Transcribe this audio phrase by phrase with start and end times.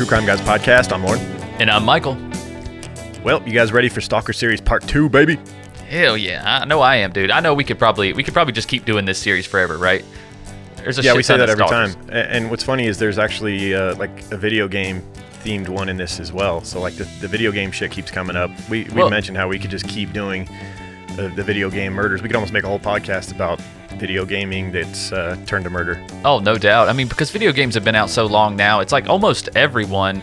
[0.00, 0.94] True Crime Guys podcast.
[0.94, 1.20] I'm Lauren.
[1.60, 2.16] And I'm Michael.
[3.22, 5.38] Well, you guys ready for Stalker Series Part Two, baby?
[5.90, 7.30] Hell yeah, I know I am, dude.
[7.30, 10.02] I know we could probably we could probably just keep doing this series forever, right?
[10.76, 11.96] There's a yeah, we say that every stalkers.
[11.96, 12.08] time.
[12.08, 15.02] And what's funny is there's actually uh, like a video game
[15.44, 16.64] themed one in this as well.
[16.64, 18.50] So like the, the video game shit keeps coming up.
[18.70, 20.48] We we well, mentioned how we could just keep doing
[21.16, 22.22] the, the, video game murders.
[22.22, 23.60] We could almost make a whole podcast about
[23.96, 26.04] video gaming that's uh, turned to murder.
[26.24, 26.88] Oh, no doubt.
[26.88, 30.22] I mean, because video games have been out so long now, it's like almost everyone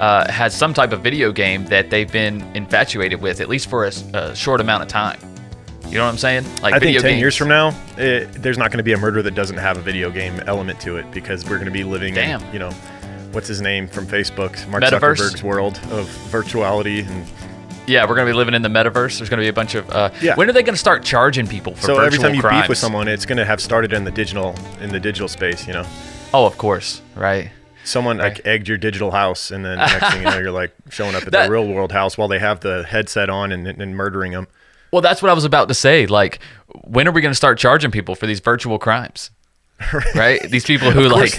[0.00, 3.84] uh, has some type of video game that they've been infatuated with, at least for
[3.84, 5.18] a, a short amount of time.
[5.86, 6.44] You know what I'm saying?
[6.62, 7.20] Like I think ten games.
[7.20, 9.82] years from now, it, there's not going to be a murder that doesn't have a
[9.82, 12.42] video game element to it because we're going to be living Damn.
[12.44, 12.70] in, you know,
[13.32, 15.16] what's his name from Facebook, Mark Metaverse?
[15.16, 17.26] Zuckerberg's world of virtuality and
[17.86, 19.18] yeah, we're gonna be living in the metaverse.
[19.18, 19.88] There's gonna be a bunch of.
[19.90, 20.34] Uh, yeah.
[20.34, 22.62] When are they gonna start charging people for so virtual every time you crimes?
[22.62, 25.66] beef with someone, it's gonna have started in the digital in the digital space.
[25.66, 25.86] You know.
[26.34, 27.50] Oh, of course, right.
[27.84, 28.34] Someone right.
[28.34, 31.24] like egged your digital house, and then next thing you know, you're like showing up
[31.24, 34.32] at that, the real world house while they have the headset on and, and murdering
[34.32, 34.46] them.
[34.92, 36.06] Well, that's what I was about to say.
[36.06, 36.38] Like,
[36.84, 39.30] when are we going to start charging people for these virtual crimes?
[40.14, 40.40] right?
[40.42, 41.34] These people who like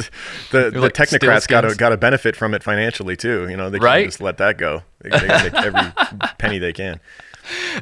[0.51, 3.47] the, the like technocrats got to got to benefit from it financially too.
[3.49, 4.05] You know, they can't right?
[4.05, 4.83] just let that go.
[5.01, 5.91] They, they make every
[6.37, 6.99] penny they can.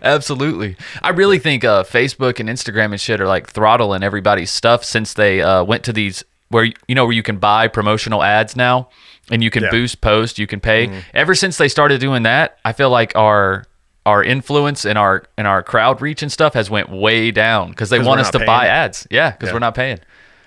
[0.02, 0.76] Absolutely.
[1.04, 5.14] I really think uh, Facebook and Instagram and shit are like throttling everybody's stuff since
[5.14, 8.90] they uh, went to these where you know where you can buy promotional ads now
[9.30, 9.72] and you can yeah.
[9.72, 10.88] boost post, you can pay.
[10.88, 11.00] Mm-hmm.
[11.14, 13.66] Ever since they started doing that, I feel like our
[14.06, 17.90] our influence and our and our crowd reach and stuff has went way down because
[17.90, 18.48] they want us to paying.
[18.48, 19.08] buy ads.
[19.10, 19.54] Yeah, because yeah.
[19.54, 20.00] we're not paying.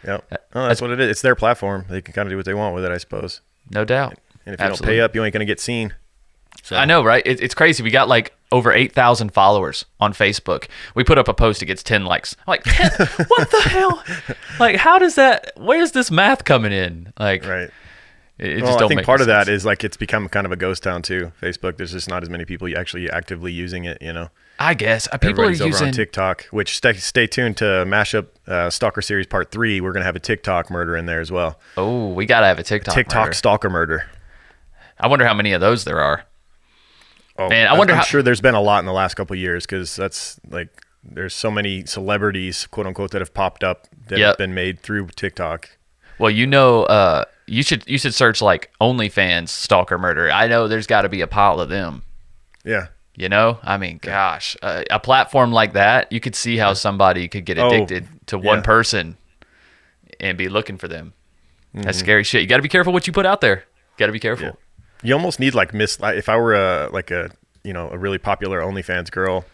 [0.07, 0.33] Yep.
[0.33, 1.11] Uh, oh, that's what it is.
[1.11, 1.87] It's their platform.
[1.89, 3.41] They can kind of do what they want with it, I suppose.
[3.71, 4.19] No doubt.
[4.47, 4.87] And if you Absolutely.
[4.87, 5.95] don't pay up, you ain't going to get seen.
[6.63, 6.77] So.
[6.77, 7.23] I know, right?
[7.27, 7.83] It, it's crazy.
[7.83, 10.69] We got like over 8,000 followers on Facebook.
[10.95, 12.37] We put up a post, it gets 10 likes.
[12.47, 12.67] I'm like,
[13.29, 14.03] what the hell?
[14.61, 17.13] Like, how does that, where's this math coming in?
[17.19, 17.71] Like, right.
[18.39, 19.47] It, it well, I think part of sense.
[19.47, 21.33] that is like it's become kind of a ghost town too.
[21.41, 24.29] Facebook, there's just not as many people actually actively using it, you know?
[24.59, 26.45] I guess uh, people Everybody's are using TikTok.
[26.47, 29.81] Which stay, stay tuned to mashup uh, Stalker Series Part Three.
[29.81, 31.59] We're gonna have a TikTok murder in there as well.
[31.77, 32.95] Oh, we gotta have a TikTok.
[32.95, 33.33] TikTok murder.
[33.35, 34.07] stalker murder.
[34.99, 36.25] I wonder how many of those there are.
[37.37, 37.93] Oh, man, I wonder.
[37.93, 40.69] I'm how- sure there's been a lot in the last couple years because that's like
[41.03, 44.29] there's so many celebrities, quote unquote, that have popped up that yep.
[44.29, 45.71] have been made through TikTok.
[46.19, 50.31] Well, you know, uh, you should you should search like OnlyFans stalker murder.
[50.31, 52.05] I know there's got to be a pile of them.
[52.65, 56.75] Yeah, you know, I mean, gosh, uh, a platform like that, you could see how
[56.75, 58.63] somebody could get oh, addicted oh, to one yeah.
[58.63, 59.17] person
[60.19, 61.13] and be looking for them.
[61.75, 61.83] Mm-hmm.
[61.83, 62.43] That's scary shit.
[62.43, 63.65] You got to be careful what you put out there.
[63.99, 64.47] Got to be careful.
[64.47, 64.53] Yeah.
[65.03, 65.99] You almost need like miss.
[66.03, 67.31] If I were a like a
[67.63, 69.45] you know a really popular OnlyFans girl,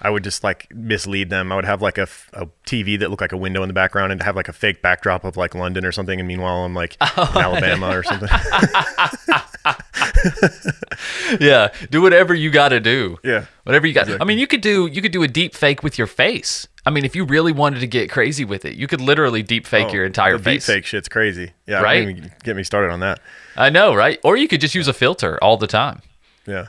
[0.00, 1.52] I would just like mislead them.
[1.52, 4.12] I would have like a, a TV that looked like a window in the background
[4.12, 6.18] and have like a fake backdrop of like London or something.
[6.18, 8.28] And meanwhile, I'm like oh, in Alabama or something.
[11.40, 13.18] yeah, do whatever you got to do.
[13.22, 14.02] Yeah, whatever you got.
[14.02, 14.22] Exactly.
[14.22, 16.68] I mean, you could do you could do a deep fake with your face.
[16.84, 19.66] I mean, if you really wanted to get crazy with it, you could literally deep
[19.66, 20.66] fake oh, your entire face.
[20.66, 21.52] Deep fake shit's crazy.
[21.66, 22.42] Yeah, right.
[22.42, 23.20] get me started on that.
[23.56, 24.18] I know, right?
[24.24, 26.02] Or you could just use a filter all the time.
[26.46, 26.68] Yeah.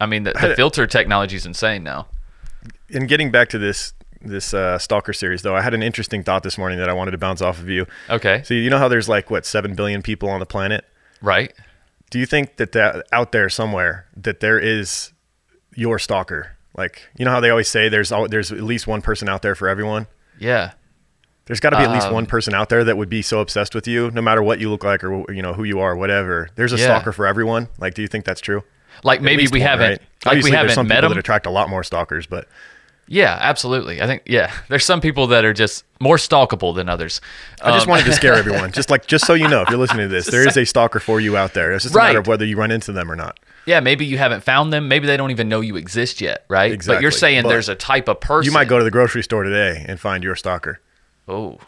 [0.00, 2.08] I mean, the, the filter technology is insane now
[2.92, 6.44] in getting back to this this uh, stalker series though i had an interesting thought
[6.44, 8.86] this morning that i wanted to bounce off of you okay so you know how
[8.86, 10.84] there's like what 7 billion people on the planet
[11.20, 11.52] right
[12.12, 15.12] do you think that that out there somewhere that there is
[15.74, 16.58] your stalker?
[16.76, 19.54] Like you know how they always say there's there's at least one person out there
[19.54, 20.06] for everyone?
[20.38, 20.72] Yeah.
[21.46, 23.40] There's got to be at least um, one person out there that would be so
[23.40, 25.96] obsessed with you no matter what you look like or you know who you are
[25.96, 26.50] whatever.
[26.54, 26.84] There's a yeah.
[26.84, 27.68] stalker for everyone.
[27.78, 28.62] Like do you think that's true?
[29.02, 30.00] Like maybe we one, haven't right?
[30.00, 31.16] like Obviously, we haven't some met people them.
[31.16, 32.46] that attract a lot more stalkers but
[33.08, 34.00] yeah, absolutely.
[34.00, 37.20] I think yeah, there's some people that are just more stalkable than others.
[37.62, 39.78] I just um, wanted to scare everyone, just like just so you know, if you're
[39.78, 41.72] listening to this, there is a stalker for you out there.
[41.72, 43.38] It's just a matter of whether you run into them or not.
[43.66, 44.88] Yeah, maybe you haven't found them.
[44.88, 46.72] Maybe they don't even know you exist yet, right?
[46.72, 46.96] Exactly.
[46.96, 48.50] But you're saying but there's a type of person.
[48.50, 50.80] You might go to the grocery store today and find your stalker.
[51.28, 51.58] Oh,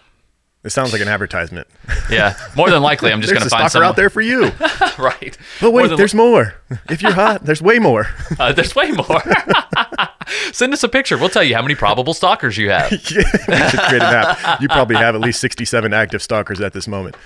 [0.64, 1.68] it sounds like an advertisement.
[2.10, 4.44] Yeah, more than likely, I'm just going to find someone out there for you.
[4.98, 5.36] right.
[5.60, 6.54] But wait, more there's li- more.
[6.88, 8.06] If you're hot, there's way more.
[8.38, 9.22] Uh, there's way more.
[10.52, 11.16] Send us a picture.
[11.16, 12.90] We'll tell you how many probable stalkers you have.
[12.90, 14.60] yeah, should create an app.
[14.60, 17.16] You probably have at least 67 active stalkers at this moment.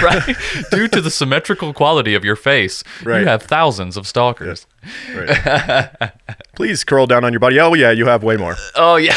[0.00, 0.36] right?
[0.70, 3.20] Due to the symmetrical quality of your face, right.
[3.20, 4.66] you have thousands of stalkers.
[4.84, 5.46] Yes.
[5.48, 6.12] Right.
[6.54, 7.58] Please curl down on your body.
[7.58, 8.56] Oh yeah, you have way more.
[8.76, 9.16] Oh yeah.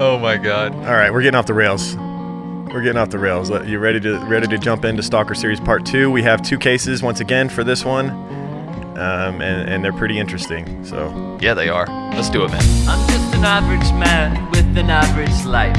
[0.00, 0.74] Oh my god.
[0.74, 1.96] All right, we're getting off the rails.
[1.96, 3.50] We're getting off the rails.
[3.50, 6.10] You ready to ready to jump into Stalker Series Part Two?
[6.10, 10.84] We have two cases once again for this one, um, and and they're pretty interesting.
[10.84, 11.86] So yeah, they are.
[12.12, 12.62] Let's do it, man.
[12.88, 15.76] I'm just an average man with an average life.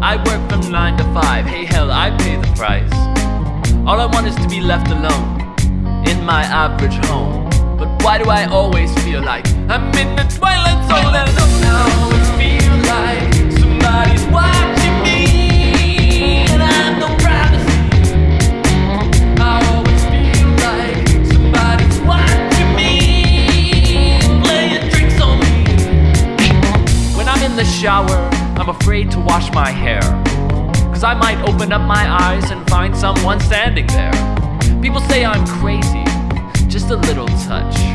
[0.00, 1.46] I work from 9 to 5.
[1.46, 2.92] Hey, hell, I pay the price.
[3.84, 5.40] All I want is to be left alone
[6.06, 7.50] in my average home.
[7.76, 11.28] But why do I always feel like I'm in the twilight zone and
[11.76, 12.17] I
[27.78, 30.00] shower, I'm afraid to wash my hair.
[30.90, 34.10] Cause I might open up my eyes and find someone standing there.
[34.82, 36.02] People say I'm crazy,
[36.66, 37.87] just a little touch.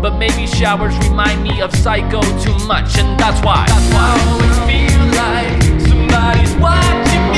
[0.00, 3.66] But maybe showers remind me of Psycho too much, and that's why.
[3.68, 7.29] That's why I always feel like somebody's watching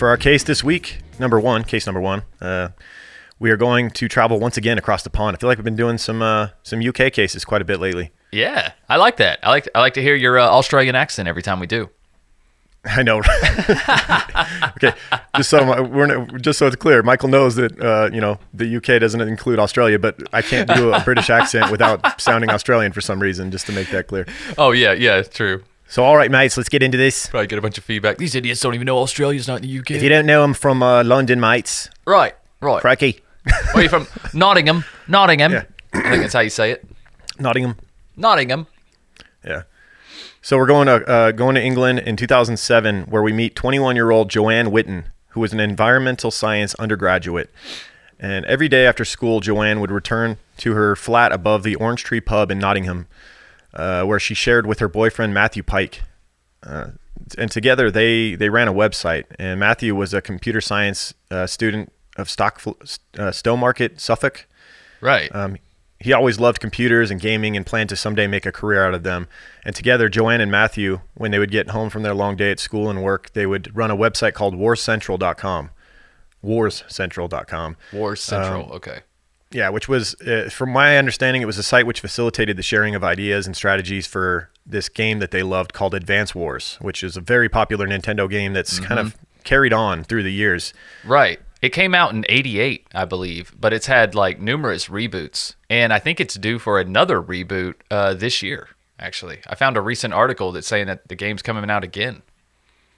[0.00, 2.70] for our case this week, number one, case number one, uh,
[3.38, 5.36] we are going to travel once again across the pond.
[5.36, 8.10] I feel like we've been doing some uh, some UK cases quite a bit lately.
[8.32, 9.40] Yeah, I like that.
[9.42, 11.90] I like I like to hear your uh, Australian accent every time we do.
[12.86, 13.18] I know.
[14.76, 14.98] okay,
[15.36, 18.38] just so my, we're not, just so it's clear, Michael knows that uh, you know
[18.54, 22.92] the UK doesn't include Australia, but I can't do a British accent without sounding Australian
[22.92, 23.50] for some reason.
[23.50, 24.26] Just to make that clear.
[24.56, 25.62] Oh yeah, yeah, it's true.
[25.90, 27.26] So all right, mates, let's get into this.
[27.26, 28.16] Probably get a bunch of feedback.
[28.16, 29.90] These idiots don't even know Australia's not in the UK.
[29.90, 31.90] If you don't know, I'm from uh, London, mates.
[32.06, 32.80] right, right.
[32.80, 33.20] Crikey,
[33.72, 34.06] Where are you from?
[34.34, 34.84] Nottingham.
[35.08, 35.52] Nottingham.
[35.52, 35.64] Yeah.
[35.92, 36.86] I think that's how you say it.
[37.38, 37.76] Nottingham.
[38.16, 38.66] Nottingham.
[39.44, 39.62] Yeah.
[40.42, 44.10] So we're going to uh, going to England in 2007, where we meet 21 year
[44.10, 47.50] old Joanne Witton, who was an environmental science undergraduate.
[48.18, 52.20] And every day after school, Joanne would return to her flat above the Orange Tree
[52.20, 53.06] Pub in Nottingham,
[53.74, 56.02] uh, where she shared with her boyfriend Matthew Pyke.
[56.62, 56.88] Uh,
[57.38, 59.24] and together they they ran a website.
[59.38, 64.46] And Matthew was a computer science uh, student of Stock uh, Stowmarket, Suffolk.
[65.00, 65.34] Right.
[65.34, 65.56] Um,
[65.98, 69.02] he always loved computers and gaming and planned to someday make a career out of
[69.02, 69.28] them.
[69.64, 72.58] And together, Joanne and Matthew, when they would get home from their long day at
[72.58, 75.70] school and work, they would run a website called warscentral.com.
[76.42, 77.76] Warscentral.com.
[77.92, 78.64] Wars Central.
[78.64, 79.00] Um, okay.
[79.52, 82.94] Yeah, which was, uh, from my understanding, it was a site which facilitated the sharing
[82.94, 87.16] of ideas and strategies for this game that they loved called Advance Wars, which is
[87.16, 90.72] a very popular Nintendo game that's kind of carried on through the years.
[91.04, 91.40] Right.
[91.62, 95.56] It came out in 88, I believe, but it's had like numerous reboots.
[95.68, 98.68] And I think it's due for another reboot uh, this year,
[98.98, 99.40] actually.
[99.46, 102.22] I found a recent article that's saying that the game's coming out again.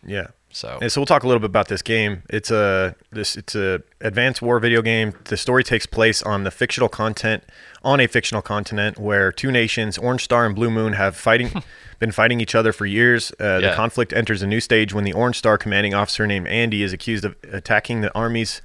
[0.05, 0.29] Yeah.
[0.53, 2.23] So, And so we'll talk a little bit about this game.
[2.29, 5.15] It's a this it's a advanced war video game.
[5.25, 7.43] The story takes place on the fictional content
[7.83, 11.63] on a fictional continent where two nations, Orange Star and Blue Moon, have fighting
[11.99, 13.33] been fighting each other for years.
[13.41, 13.71] Uh, Yeah.
[13.71, 16.93] The conflict enters a new stage when the Orange Star commanding officer named Andy is
[16.93, 18.61] accused of attacking the armies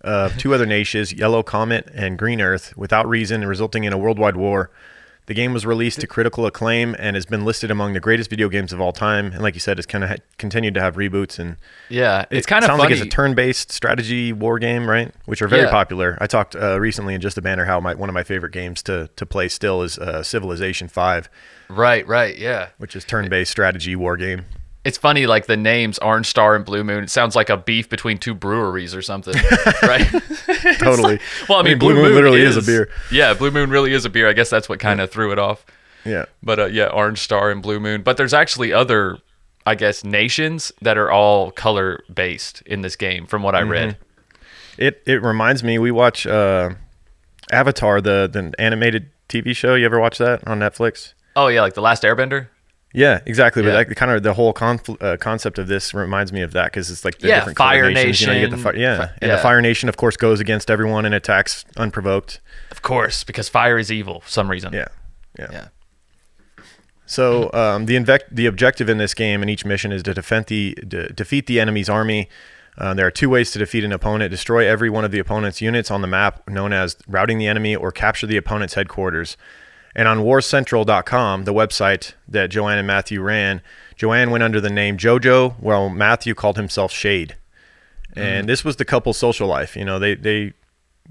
[0.00, 4.36] of two other nations, Yellow Comet and Green Earth, without reason, resulting in a worldwide
[4.36, 4.70] war.
[5.28, 8.48] The game was released to critical acclaim and has been listed among the greatest video
[8.48, 9.26] games of all time.
[9.26, 11.56] And like you said, it's kind of ha- continued to have reboots and
[11.90, 12.94] yeah, it's it kind of sounds funny.
[12.94, 15.12] like it's a turn-based strategy war game, right?
[15.26, 15.70] Which are very Yeah.
[15.70, 16.16] popular.
[16.18, 18.82] I talked uh, recently in just a banner how my one of my favorite games
[18.84, 21.28] to to play still is uh, Civilization Five,
[21.68, 22.68] right, right, yeah.
[22.78, 24.46] which is turn-based strategy war game.
[24.88, 27.04] It's funny, like the names Orange Star and Blue Moon.
[27.04, 29.34] It sounds like a beef between two breweries or something,
[29.82, 30.06] right?
[30.78, 31.20] Totally.
[31.46, 32.88] well, I mean, Blue, Moon, literally is, a beer.
[33.12, 34.28] Yeah, Blue Moon really is a beer.
[34.28, 35.66] I guess that's what kind of threw it off.
[36.06, 36.24] Yeah.
[36.42, 38.02] But uh, yeah, Orange Star and Blue Moon.
[38.02, 39.18] But there's actually other,
[39.66, 43.70] I guess, nations that are all color based in this game, from what I Mm-hmm.
[43.70, 43.96] read.
[44.78, 45.78] It it reminds me.
[45.78, 46.70] We watch uh,
[47.52, 49.74] Avatar, the the animated TV show.
[49.74, 51.12] You ever watch that on Netflix?
[51.36, 52.48] Oh yeah, like the Last Airbender.
[52.98, 53.62] Yeah, exactly.
[53.62, 53.70] Yeah.
[53.70, 56.66] But that kind of the whole confl- uh, concept of this reminds me of that
[56.66, 58.20] because it's like the Yeah, different Fire nations.
[58.20, 58.58] You know, you Nation.
[58.58, 59.36] fi- yeah, Fi- and yeah.
[59.36, 62.40] the Fire Nation, of course, goes against everyone and attacks unprovoked.
[62.72, 64.72] Of course, because fire is evil for some reason.
[64.72, 64.88] Yeah,
[65.38, 65.48] yeah.
[65.52, 65.68] Yeah.
[67.06, 70.46] So um, the invec- the objective in this game and each mission is to defend
[70.46, 72.28] the de- defeat the enemy's army.
[72.76, 75.60] Uh, there are two ways to defeat an opponent: destroy every one of the opponent's
[75.60, 79.36] units on the map, known as routing the enemy, or capture the opponent's headquarters.
[79.98, 83.60] And on warcentral.com, the website that Joanne and Matthew ran,
[83.96, 87.34] Joanne went under the name JoJo, while Matthew called himself Shade.
[88.14, 89.74] And this was the couple's social life.
[89.74, 90.52] You know, they they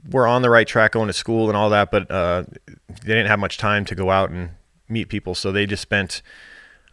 [0.09, 3.27] were on the right track going to school and all that, but uh, they didn't
[3.27, 4.51] have much time to go out and
[4.87, 6.21] meet people, so they just spent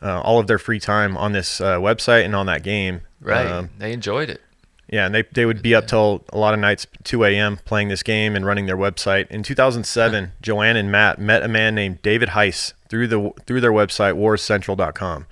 [0.03, 3.03] uh, all of their free time on this uh, website and on that game.
[3.21, 3.47] Right.
[3.47, 4.41] Um, they enjoyed it.
[4.89, 7.89] Yeah, and they, they would be up till a lot of nights, 2 a.m., playing
[7.89, 9.29] this game and running their website.
[9.29, 13.73] In 2007, Joanne and Matt met a man named David Heiss through the through their
[13.73, 15.27] website warscentral.com.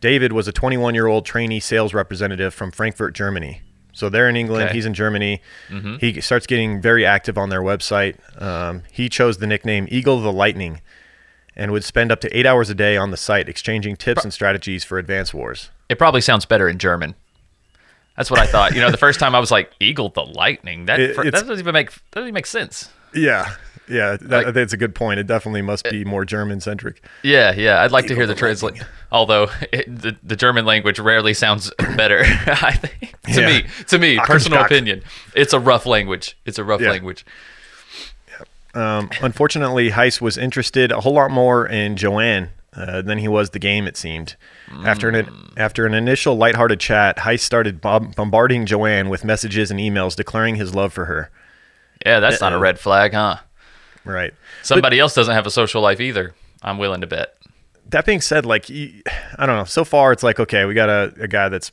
[0.00, 3.62] David was a 21 year old trainee sales representative from Frankfurt, Germany.
[3.94, 4.74] So they're in England, okay.
[4.74, 5.42] he's in Germany.
[5.68, 5.96] Mm-hmm.
[5.98, 8.16] He starts getting very active on their website.
[8.40, 10.80] Um, he chose the nickname Eagle the Lightning
[11.54, 14.32] and would spend up to eight hours a day on the site exchanging tips and
[14.32, 15.70] strategies for Advance Wars.
[15.88, 17.14] It probably sounds better in German.
[18.16, 18.74] That's what I thought.
[18.74, 20.86] You know, the first time I was like, Eagle the Lightning.
[20.86, 22.90] That, it, that doesn't even make that doesn't even make sense.
[23.14, 23.54] Yeah.
[23.88, 25.18] Yeah, that, like, that's a good point.
[25.18, 27.02] It definitely must be more German centric.
[27.22, 27.82] Yeah, yeah.
[27.82, 28.86] I'd like Eagle to hear the translation.
[29.10, 32.20] Although it, the, the German language rarely sounds better.
[32.24, 33.46] I think to yeah.
[33.46, 35.02] me, to me, personal opinion,
[35.34, 36.38] it's a rough language.
[36.46, 36.90] It's a rough yeah.
[36.90, 37.26] language.
[38.74, 43.50] Um, unfortunately, Heiss was interested a whole lot more in Joanne uh, than he was
[43.50, 43.86] the game.
[43.86, 44.36] It seemed.
[44.68, 44.86] Mm.
[44.86, 50.16] After an after an initial lighthearted chat, Heist started bombarding Joanne with messages and emails
[50.16, 51.30] declaring his love for her.
[52.04, 53.38] Yeah, that's uh, not a red flag, huh?
[54.04, 54.34] Right.
[54.62, 56.34] Somebody but, else doesn't have a social life either.
[56.62, 57.36] I'm willing to bet.
[57.90, 59.64] That being said, like I don't know.
[59.64, 61.70] So far, it's like okay, we got a, a guy that's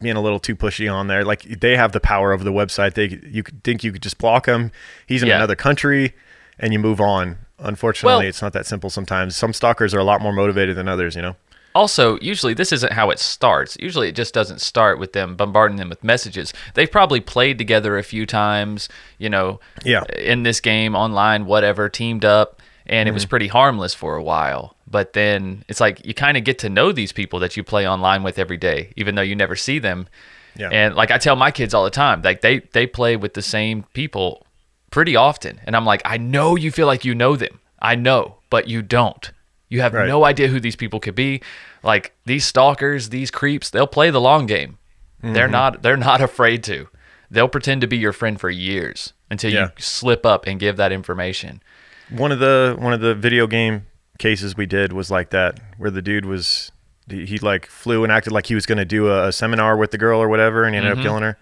[0.00, 1.24] being a little too pushy on there.
[1.24, 2.94] Like they have the power of the website.
[2.94, 4.72] They you could think you could just block him.
[5.06, 5.36] He's in yeah.
[5.36, 6.14] another country,
[6.58, 7.38] and you move on.
[7.58, 8.90] Unfortunately, well, it's not that simple.
[8.90, 11.16] Sometimes some stalkers are a lot more motivated than others.
[11.16, 11.36] You know.
[11.76, 13.76] Also, usually this isn't how it starts.
[13.78, 16.54] Usually it just doesn't start with them bombarding them with messages.
[16.72, 20.04] They've probably played together a few times, you know, yeah.
[20.16, 23.08] in this game, online, whatever, teamed up, and mm-hmm.
[23.08, 23.30] it was mm-hmm.
[23.30, 24.74] pretty harmless for a while.
[24.90, 27.86] But then it's like you kind of get to know these people that you play
[27.86, 30.08] online with every day, even though you never see them.
[30.56, 30.70] Yeah.
[30.70, 33.42] And like I tell my kids all the time, like they they play with the
[33.42, 34.45] same people
[34.90, 38.36] pretty often, and I'm like, I know you feel like you know them, I know,
[38.50, 39.30] but you don't.
[39.68, 40.08] You have right.
[40.08, 41.42] no idea who these people could be.
[41.82, 44.78] Like these stalkers, these creeps, they'll play the long game.
[45.22, 45.34] Mm-hmm.
[45.34, 46.88] They're not they're not afraid to.
[47.30, 49.64] They'll pretend to be your friend for years until yeah.
[49.64, 51.62] you slip up and give that information.
[52.10, 53.86] One of the one of the video game
[54.18, 56.70] cases we did was like that, where the dude was
[57.08, 59.90] he, like flew and acted like he was going to do a, a, seminar with
[59.90, 61.00] the girl or whatever, and he ended mm-hmm.
[61.00, 61.38] up killing her.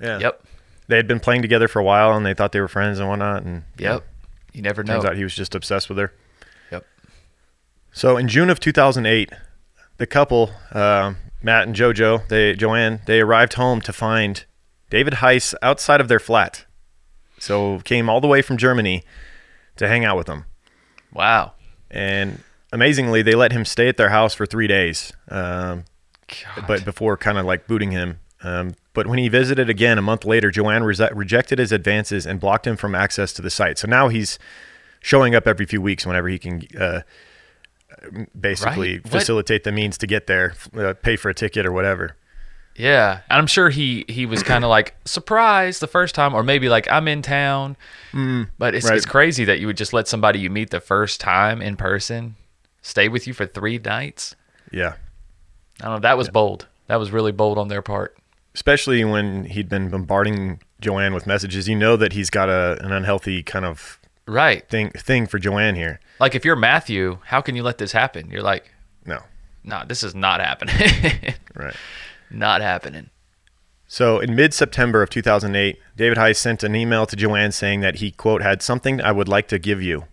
[0.00, 0.18] Yeah.
[0.18, 0.44] Yep.
[0.88, 3.08] They had been playing together for a while, and they thought they were friends and
[3.08, 3.42] whatnot.
[3.44, 4.04] And yep.
[4.52, 4.94] You never know.
[4.94, 6.12] Turns out he was just obsessed with her.
[6.72, 6.84] Yep.
[7.92, 9.30] So in June of 2008,
[9.98, 14.44] the couple, uh, Matt and JoJo, they Joanne, they arrived home to find
[14.90, 16.64] David Heiss outside of their flat.
[17.38, 19.04] So came all the way from Germany
[19.76, 20.46] to hang out with them.
[21.12, 21.52] Wow.
[21.90, 22.42] And
[22.72, 25.12] amazingly, they let him stay at their house for three days.
[25.28, 25.84] Um,
[26.66, 28.20] but before kind of like booting him.
[28.42, 32.40] Um, but when he visited again a month later, Joanne re- rejected his advances and
[32.40, 33.78] blocked him from access to the site.
[33.78, 34.40] So now he's
[34.98, 37.02] showing up every few weeks whenever he can uh,
[38.36, 39.08] basically right.
[39.08, 42.16] facilitate the means to get there, uh, pay for a ticket or whatever.
[42.74, 46.42] Yeah, and I'm sure he he was kind of like surprised the first time, or
[46.42, 47.76] maybe like I'm in town.
[48.10, 48.96] Mm, but it's right.
[48.96, 52.34] it's crazy that you would just let somebody you meet the first time in person
[52.82, 54.34] stay with you for three nights.
[54.72, 54.94] Yeah,
[55.80, 56.00] I don't know.
[56.00, 56.32] That was yeah.
[56.32, 56.66] bold.
[56.88, 58.17] That was really bold on their part.
[58.58, 61.68] Especially when he'd been bombarding Joanne with messages.
[61.68, 65.76] You know that he's got a an unhealthy kind of right thing thing for Joanne
[65.76, 66.00] here.
[66.18, 68.28] Like if you're Matthew, how can you let this happen?
[68.32, 68.72] You're like,
[69.06, 69.20] no,
[69.62, 70.74] no, this is not happening.
[71.54, 71.76] right.
[72.32, 73.10] Not happening.
[73.86, 78.10] So in mid-September of 2008, David Heiss sent an email to Joanne saying that he
[78.10, 80.06] quote had something I would like to give you.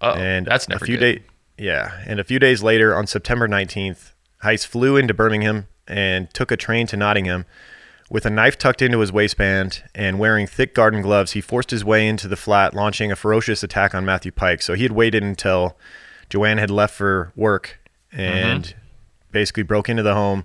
[0.00, 1.20] Oh, and that's never a few days.
[1.58, 6.52] Yeah, and a few days later, on September 19th, Heiss flew into Birmingham and took
[6.52, 7.44] a train to Nottingham.
[8.10, 11.84] With a knife tucked into his waistband and wearing thick garden gloves, he forced his
[11.84, 14.62] way into the flat, launching a ferocious attack on Matthew Pyke.
[14.62, 15.76] So he had waited until
[16.30, 17.80] Joanne had left for work
[18.12, 18.78] and mm-hmm.
[19.30, 20.44] basically broke into the home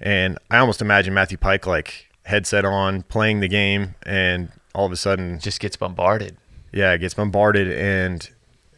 [0.00, 4.92] and I almost imagine Matthew Pyke like headset on, playing the game, and all of
[4.92, 6.36] a sudden just gets bombarded.
[6.72, 8.28] Yeah, gets bombarded, and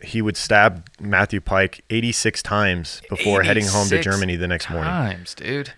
[0.02, 4.68] he would stab Matthew Pyke 86 times before 86 heading home to Germany the next
[4.68, 4.90] morning.
[4.90, 5.72] Times, dude.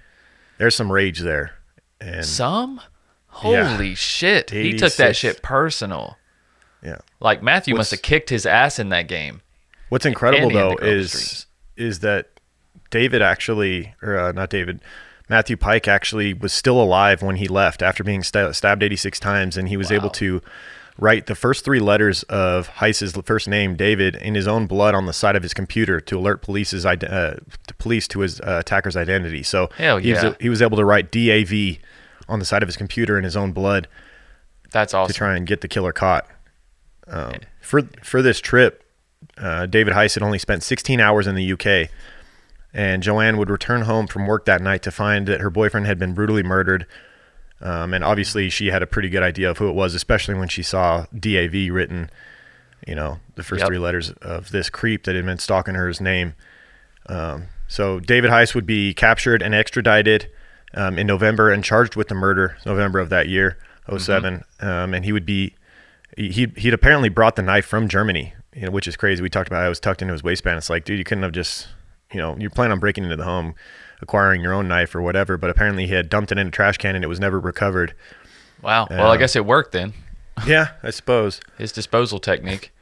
[0.58, 1.52] There's some rage there.
[2.00, 2.80] And some?
[3.28, 4.52] Holy yeah, shit.
[4.52, 4.54] 86.
[4.54, 6.16] He took that shit personal.
[6.82, 6.98] Yeah.
[7.20, 9.42] Like Matthew what's, must have kicked his ass in that game.
[9.88, 11.46] What's incredible though is
[11.76, 12.40] is that
[12.90, 14.80] David actually or uh, not David
[15.28, 19.56] Matthew Pyke actually was still alive when he left after being st- stabbed 86 times,
[19.56, 19.96] and he was wow.
[19.96, 20.40] able to
[20.98, 25.06] write the first three letters of Heiss's first name, David, in his own blood on
[25.06, 28.96] the side of his computer to alert police's uh, to police to his uh, attacker's
[28.96, 29.42] identity.
[29.42, 30.28] So Hell he, yeah.
[30.28, 31.78] was, he was able to write DAV
[32.28, 33.88] on the side of his computer in his own blood.
[34.70, 35.12] That's awesome.
[35.12, 36.26] To try and get the killer caught.
[37.06, 38.84] Um, for for this trip,
[39.38, 41.90] uh, David Heiss had only spent 16 hours in the UK,
[42.74, 45.98] and Joanne would return home from work that night to find that her boyfriend had
[45.98, 46.86] been brutally murdered.
[47.60, 50.48] Um, and obviously, she had a pretty good idea of who it was, especially when
[50.48, 52.10] she saw DAV written,
[52.86, 53.68] you know, the first yep.
[53.68, 56.34] three letters of this creep that had been stalking her's name.
[57.06, 60.30] Um, so David Heiss would be captured and extradited
[60.74, 63.58] um, in November and charged with the murder, November of that year,
[63.96, 64.68] 7 mm-hmm.
[64.68, 65.54] um, and he would be
[66.16, 69.22] he he'd apparently brought the knife from Germany, you know, which is crazy.
[69.22, 70.58] We talked about it, it was tucked into his waistband.
[70.58, 71.68] It's like, dude, you couldn't have just,
[72.12, 73.54] you know, you plan on breaking into the home,
[74.00, 76.78] acquiring your own knife or whatever, but apparently he had dumped it in a trash
[76.78, 77.94] can and it was never recovered.
[78.62, 78.86] Wow.
[78.90, 79.92] well, I um, guess it worked then.
[80.46, 81.40] yeah, I suppose.
[81.56, 82.72] His disposal technique.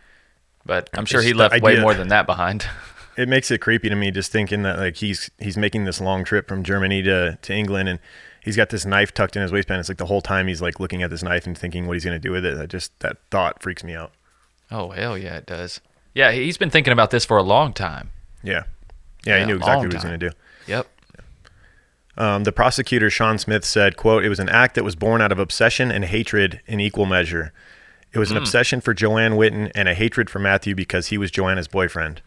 [0.65, 2.67] But I'm sure he left way more than that behind.
[3.17, 6.25] it makes it creepy to me just thinking that like he's he's making this long
[6.25, 7.99] trip from Germany to to England and
[8.47, 9.81] he's got this knife tucked in his waistband.
[9.81, 12.05] It's like the whole time he's like looking at this knife and thinking what he's
[12.05, 12.57] going to do with it.
[12.57, 14.13] That just that thought freaks me out.
[14.71, 15.81] Oh hell yeah, it does.
[16.15, 18.11] Yeah, he's been thinking about this for a long time.
[18.43, 18.65] Yeah,
[19.25, 20.37] yeah, yeah he knew exactly what he was going to do.
[20.67, 20.87] Yep.
[22.19, 25.33] Um, the prosecutor Sean Smith said, "quote It was an act that was born out
[25.33, 27.53] of obsession and hatred in equal measure.
[28.13, 28.41] It was an mm.
[28.41, 32.23] obsession for Joanne Witton and a hatred for Matthew because he was Joanna's boyfriend."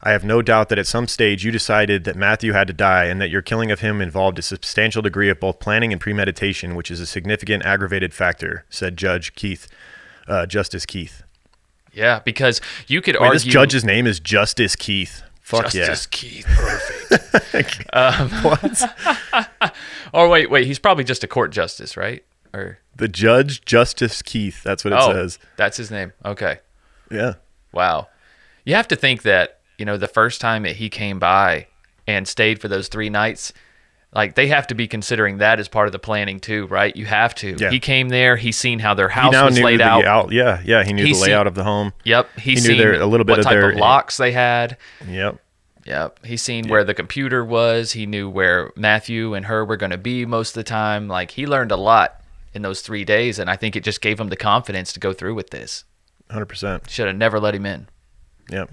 [0.00, 3.06] I have no doubt that at some stage you decided that Matthew had to die
[3.06, 6.76] and that your killing of him involved a substantial degree of both planning and premeditation,
[6.76, 9.66] which is a significant aggravated factor, said Judge Keith,
[10.28, 11.24] uh, Justice Keith.
[11.92, 13.34] Yeah, because you could Wait, argue.
[13.34, 15.22] This judge's name is Justice Keith.
[15.48, 16.10] Fuck Justice yeah.
[16.10, 17.84] Keith, perfect.
[17.94, 19.48] um, what?
[20.12, 22.22] or wait, wait, he's probably just a court justice, right?
[22.52, 24.62] Or the judge, Justice Keith.
[24.62, 25.38] That's what it oh, says.
[25.56, 26.12] That's his name.
[26.22, 26.58] Okay.
[27.10, 27.36] Yeah.
[27.72, 28.08] Wow.
[28.66, 31.68] You have to think that you know, the first time that he came by
[32.06, 33.54] and stayed for those three nights,
[34.14, 36.94] like they have to be considering that as part of the planning too, right?
[36.96, 37.56] You have to.
[37.58, 37.70] Yeah.
[37.70, 40.04] He came there, he's seen how their house was laid out.
[40.04, 40.32] out.
[40.32, 41.92] Yeah, yeah, he knew the layout of the home.
[42.04, 44.32] Yep, he's he knew there, a little bit what of type their of locks they
[44.32, 44.76] had.
[45.06, 45.40] Yep.
[45.84, 46.26] Yep.
[46.26, 46.70] He's seen yep.
[46.70, 47.92] where the computer was.
[47.92, 51.08] He knew where Matthew and her were going to be most of the time.
[51.08, 52.20] Like he learned a lot
[52.52, 55.12] in those three days, and I think it just gave him the confidence to go
[55.12, 55.84] through with this.
[56.30, 56.90] Hundred percent.
[56.90, 57.88] Should have never let him in.
[58.50, 58.70] Yep.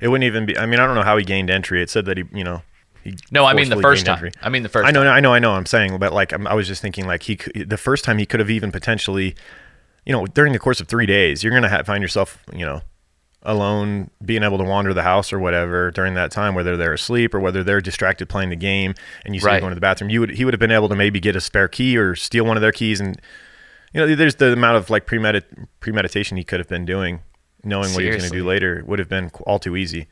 [0.00, 0.56] It wouldn't even be.
[0.56, 1.82] I mean, I don't know how he gained entry.
[1.82, 2.62] It said that he, you know, he.
[3.30, 4.14] No, I mean the first time.
[4.14, 4.32] Entry.
[4.42, 4.86] I mean the first.
[4.86, 5.14] I know, time.
[5.14, 5.52] I know, I know.
[5.52, 8.40] I'm saying, but like, I was just thinking, like, he the first time he could
[8.40, 9.34] have even potentially,
[10.04, 12.82] you know, during the course of three days, you're gonna have, find yourself, you know,
[13.42, 17.34] alone, being able to wander the house or whatever during that time, whether they're asleep
[17.34, 19.60] or whether they're distracted playing the game, and you see right.
[19.60, 20.10] going to the bathroom.
[20.10, 22.44] You would he would have been able to maybe get a spare key or steal
[22.44, 23.20] one of their keys, and
[23.92, 25.44] you know, there's the amount of like premedit
[25.80, 27.20] premeditation he could have been doing,
[27.62, 28.04] knowing Seriously.
[28.04, 30.08] what he was going to do later would have been all too easy.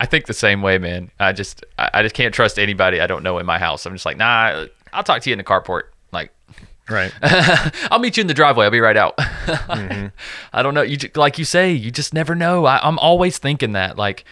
[0.00, 1.10] I think the same way, man.
[1.18, 3.86] I just I just can't trust anybody I don't know in my house.
[3.86, 5.84] I'm just like, nah, I'll talk to you in the carport.
[6.12, 6.32] Like,
[6.88, 7.12] right.
[7.90, 8.64] I'll meet you in the driveway.
[8.64, 9.16] I'll be right out.
[9.16, 10.08] mm-hmm.
[10.52, 10.82] I don't know.
[10.82, 12.64] You like you say, you just never know.
[12.64, 14.24] I, am always thinking that like.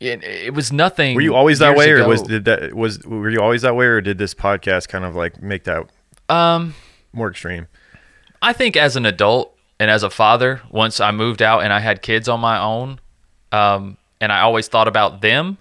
[0.00, 1.14] It, it was nothing.
[1.14, 2.04] Were you always that way, ago.
[2.04, 5.04] or was did that was were you always that way, or did this podcast kind
[5.04, 5.88] of like make that
[6.28, 6.74] um
[7.12, 7.68] more extreme?
[8.42, 11.78] I think as an adult and as a father, once I moved out and I
[11.80, 13.00] had kids on my own,
[13.52, 15.58] um, and I always thought about them,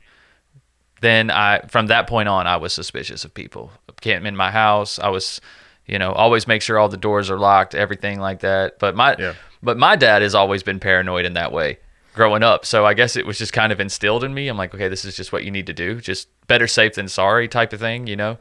[1.02, 3.72] then I from that point on I was suspicious of people.
[4.02, 5.00] Can't in my house.
[5.00, 5.40] I was,
[5.86, 8.80] you know, always make sure all the doors are locked, everything like that.
[8.80, 9.34] But my yeah.
[9.62, 11.80] but my dad has always been paranoid in that way
[12.14, 12.66] growing up.
[12.66, 14.48] So I guess it was just kind of instilled in me.
[14.48, 16.00] I'm like, okay, this is just what you need to do.
[16.00, 18.38] Just better safe than sorry type of thing, you know?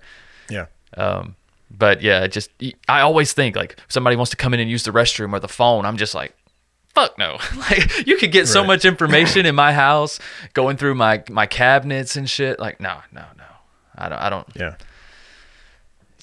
[0.49, 0.67] Yeah.
[0.97, 1.37] Um,
[1.71, 2.51] but yeah, just
[2.89, 5.49] I always think like somebody wants to come in and use the restroom or the
[5.49, 5.87] phone.
[5.87, 6.35] I'm just like,
[6.95, 7.39] fuck no.
[7.57, 8.49] Like you could get right.
[8.49, 10.19] so much information in my house
[10.55, 12.59] going through my my cabinets and shit.
[12.59, 13.45] Like no no no
[13.97, 14.47] i don't i don't.
[14.55, 14.77] Yeah.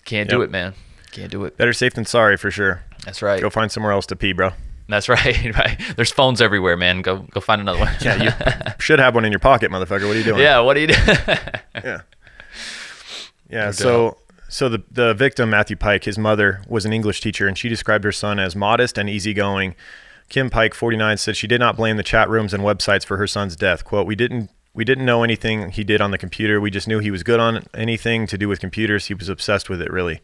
[0.05, 0.38] Can't yep.
[0.38, 0.73] do it man.
[1.12, 1.58] Can't do it.
[1.58, 2.84] Better safe than sorry for sure.
[3.05, 3.41] That's right.
[3.41, 4.51] Go find somewhere else to pee bro.
[4.88, 5.79] That's right right.
[5.95, 7.01] There's phones everywhere man.
[7.01, 7.93] Go go find another one.
[8.01, 10.08] Yeah you should have one in your pocket motherfucker.
[10.08, 10.41] What are you doing?
[10.41, 11.17] Yeah what are you doing
[11.75, 12.01] yeah.
[13.49, 14.17] Yeah so.
[14.51, 18.03] So the the victim Matthew Pyke, his mother was an English teacher, and she described
[18.03, 19.75] her son as modest and easygoing,
[20.29, 23.27] Kim Pyke, 49, said she did not blame the chat rooms and websites for her
[23.27, 23.83] son's death.
[23.83, 26.61] "Quote: We didn't we didn't know anything he did on the computer.
[26.61, 29.07] We just knew he was good on anything to do with computers.
[29.07, 30.21] He was obsessed with it, really."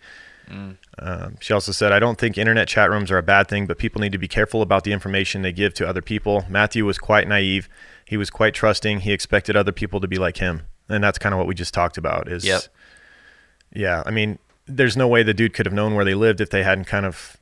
[0.49, 0.77] Mm.
[0.99, 3.77] Um, she also said, I don't think internet chat rooms are a bad thing, but
[3.77, 6.45] people need to be careful about the information they give to other people.
[6.49, 7.67] Matthew was quite naive.
[8.05, 9.01] He was quite trusting.
[9.01, 10.63] He expected other people to be like him.
[10.87, 12.61] And that's kind of what we just talked about is, yep.
[13.73, 14.37] yeah, I mean,
[14.67, 17.05] there's no way the dude could have known where they lived if they hadn't kind
[17.05, 17.37] of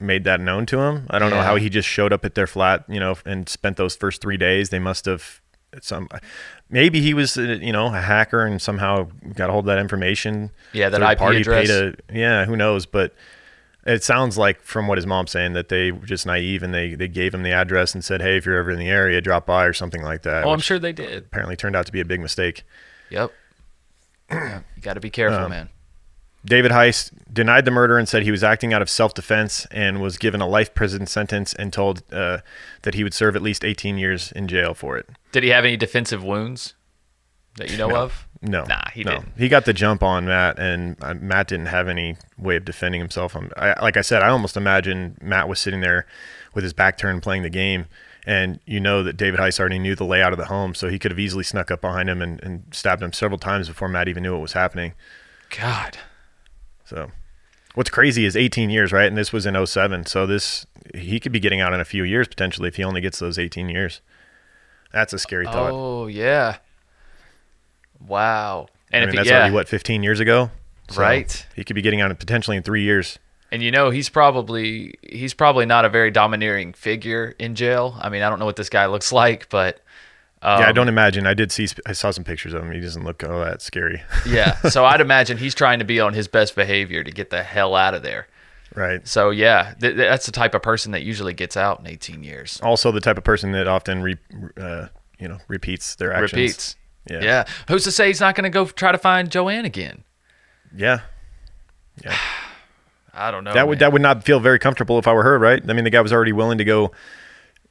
[0.00, 1.06] made that known to him.
[1.10, 1.36] I don't yeah.
[1.36, 4.20] know how he just showed up at their flat, you know, and spent those first
[4.20, 4.70] three days.
[4.70, 5.40] They must have
[5.80, 6.08] some,
[6.68, 9.78] maybe he was, uh, you know, a hacker and somehow got a hold of that
[9.78, 10.50] information.
[10.72, 11.68] Yeah, that IP party address.
[11.68, 12.86] Paid a, yeah, who knows?
[12.86, 13.14] But
[13.86, 16.94] it sounds like from what his mom's saying that they were just naive and they,
[16.94, 19.46] they gave him the address and said, hey, if you're ever in the area, drop
[19.46, 20.44] by or something like that.
[20.44, 21.24] Oh, I'm sure they did.
[21.24, 22.64] Apparently turned out to be a big mistake.
[23.10, 23.32] Yep.
[24.32, 25.68] you got to be careful, um, man.
[26.44, 30.00] David Heist denied the murder and said he was acting out of self defense and
[30.00, 32.38] was given a life prison sentence and told uh,
[32.82, 35.08] that he would serve at least 18 years in jail for it.
[35.32, 36.74] Did he have any defensive wounds
[37.56, 37.96] that you know no.
[37.96, 38.26] of?
[38.42, 38.64] No.
[38.64, 39.12] Nah, he no.
[39.12, 39.28] didn't.
[39.36, 43.00] He got the jump on Matt, and uh, Matt didn't have any way of defending
[43.00, 43.36] himself.
[43.56, 46.06] I, like I said, I almost imagine Matt was sitting there
[46.54, 47.86] with his back turned playing the game.
[48.26, 50.98] And you know that David Heist already knew the layout of the home, so he
[50.98, 54.08] could have easily snuck up behind him and, and stabbed him several times before Matt
[54.08, 54.92] even knew what was happening.
[55.50, 55.98] God.
[56.90, 57.12] So,
[57.76, 59.06] what's crazy is 18 years, right?
[59.06, 60.06] And this was in 07.
[60.06, 63.00] So this he could be getting out in a few years potentially if he only
[63.00, 64.00] gets those 18 years.
[64.92, 65.70] That's a scary thought.
[65.70, 66.56] Oh yeah.
[68.04, 68.66] Wow.
[68.92, 69.36] And I mean, that's yeah.
[69.36, 70.50] already what 15 years ago,
[70.88, 71.46] so right?
[71.54, 73.20] He could be getting out potentially in three years.
[73.52, 77.96] And you know, he's probably he's probably not a very domineering figure in jail.
[78.00, 79.80] I mean, I don't know what this guy looks like, but
[80.42, 81.26] um, yeah, I don't imagine.
[81.26, 81.68] I did see.
[81.84, 82.72] I saw some pictures of him.
[82.72, 84.02] He doesn't look all that scary.
[84.26, 87.42] yeah, so I'd imagine he's trying to be on his best behavior to get the
[87.42, 88.26] hell out of there.
[88.74, 89.06] Right.
[89.06, 92.60] So yeah, th- that's the type of person that usually gets out in 18 years.
[92.62, 94.18] Also, the type of person that often, re-
[94.56, 94.86] uh,
[95.18, 96.32] you know, repeats their actions.
[96.32, 96.76] Repeats.
[97.10, 97.20] Yeah.
[97.22, 97.44] Yeah.
[97.68, 100.04] Who's to say he's not going to go try to find Joanne again?
[100.74, 101.00] Yeah.
[102.02, 102.16] Yeah.
[103.12, 103.52] I don't know.
[103.52, 103.68] That man.
[103.68, 105.60] would that would not feel very comfortable if I were her, right?
[105.68, 106.92] I mean, the guy was already willing to go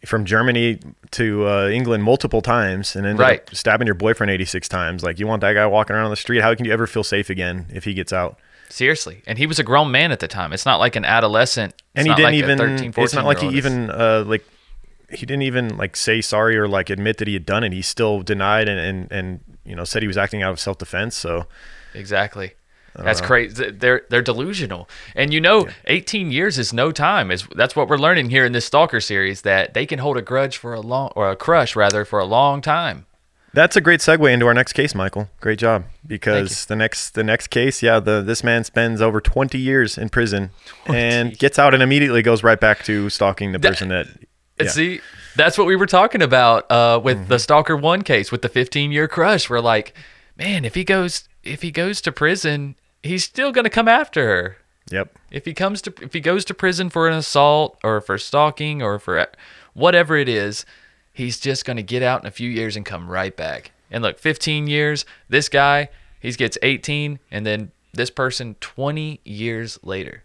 [0.05, 0.79] from Germany
[1.11, 3.41] to uh, England multiple times and ended right.
[3.41, 5.03] up stabbing your boyfriend 86 times.
[5.03, 6.41] Like, you want that guy walking around on the street?
[6.41, 8.39] How can you ever feel safe again if he gets out?
[8.69, 10.53] Seriously, and he was a grown man at the time.
[10.53, 11.73] It's not like an adolescent.
[11.73, 12.57] It's and he didn't like even.
[12.59, 14.45] 13, it's not like he even uh, like
[15.09, 17.73] he didn't even like say sorry or like admit that he had done it.
[17.73, 20.77] He still denied and and, and you know said he was acting out of self
[20.77, 21.15] defense.
[21.15, 21.47] So
[21.95, 22.53] exactly.
[23.03, 23.27] That's uh-huh.
[23.27, 23.71] crazy.
[23.71, 25.73] They're they're delusional, and you know, Yeah.
[25.87, 27.31] 18 years is no time.
[27.31, 30.21] Is that's what we're learning here in this Stalker series that they can hold a
[30.21, 33.05] grudge for a long or a crush rather for a long time.
[33.53, 35.29] That's a great segue into our next case, Michael.
[35.41, 35.85] Great job.
[36.05, 40.09] Because the next the next case, yeah, the this man spends over 20 years in
[40.09, 40.51] prison
[40.85, 44.27] and gets out and immediately goes right back to stalking the person that And
[44.67, 44.67] Yeah.
[44.67, 45.01] See,
[45.35, 47.29] that's what we were talking about uh, with mm-hmm.
[47.29, 49.49] the Stalker One case with the 15 year crush.
[49.49, 49.93] We're like,
[50.37, 54.57] man, if he goes if he goes to prison, he's still gonna come after her.
[54.91, 55.17] Yep.
[55.31, 58.81] If he comes to if he goes to prison for an assault or for stalking
[58.81, 59.27] or for
[59.73, 60.65] whatever it is,
[61.13, 63.71] he's just going to get out in a few years and come right back.
[63.91, 69.79] And look, 15 years, this guy, he gets 18 and then this person 20 years
[69.83, 70.23] later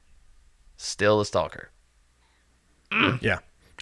[0.76, 1.70] still a stalker.
[3.20, 3.38] Yeah.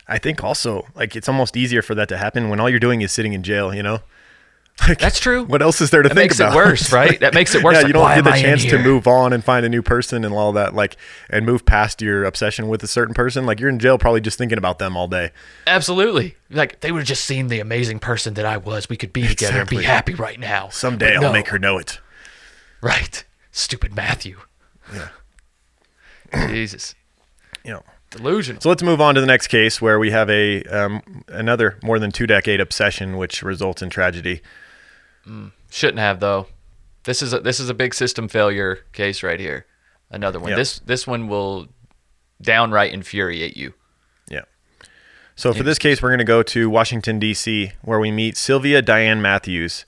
[0.09, 3.02] I think also like it's almost easier for that to happen when all you're doing
[3.02, 4.00] is sitting in jail, you know?
[4.88, 5.45] Like, That's true.
[5.45, 6.53] What else is there to That think makes about?
[6.53, 7.21] it worse, right?
[7.21, 7.75] That makes it worse.
[7.75, 9.83] yeah, Like, you don't get the I chance to move on and find a new
[9.83, 10.97] person and all that, like,
[11.31, 13.47] and move past your obsession with a certain person.
[13.47, 15.31] Like, you're in jail probably just thinking about them all day.
[15.66, 16.37] Absolutely.
[16.51, 18.88] Like they would have just seen the amazing person that I was.
[18.88, 20.68] We could be together and be happy right now.
[20.68, 22.01] Someday I'll make her know it.
[22.81, 23.25] Right.
[23.53, 24.38] Stupid Matthew.
[24.92, 25.09] Yeah.
[26.49, 26.95] Jesus.
[27.64, 27.83] You know.
[28.11, 28.61] Delusional.
[28.61, 31.99] So let's move on to the next case where we have a um, another more
[31.99, 34.42] than two decade obsession, which results in tragedy.
[35.70, 36.46] Shouldn't have though.
[37.04, 39.66] This is a this is a big system failure case right here.
[40.11, 40.50] Another one.
[40.50, 40.56] Yeah.
[40.56, 41.68] This this one will
[42.40, 43.74] downright infuriate you.
[44.28, 44.42] Yeah.
[45.35, 48.82] So for this case, we're going to go to Washington D.C., where we meet Sylvia
[48.82, 49.87] Diane Matthews,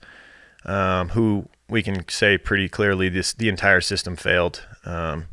[0.65, 4.65] um, who we can say pretty clearly this the entire system failed.
[4.85, 5.27] Um,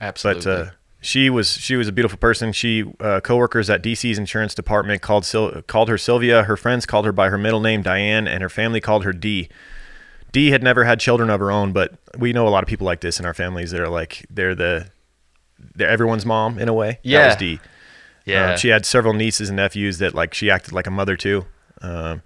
[0.00, 0.44] Absolutely.
[0.44, 2.52] but uh, she was she was a beautiful person.
[2.52, 6.42] She uh, coworkers at DC's insurance department called Sil- called her Sylvia.
[6.44, 9.48] Her friends called her by her middle name Diane, and her family called her Dee.
[10.32, 12.84] Dee had never had children of her own, but we know a lot of people
[12.84, 14.88] like this in our families that are like they're the
[15.74, 16.92] they're everyone's mom in a way.
[16.92, 17.26] that Yeah.
[17.28, 17.60] was Dee.
[18.26, 18.50] yeah.
[18.52, 21.46] Um, she had several nieces and nephews that like she acted like a mother to.
[21.80, 22.22] Um,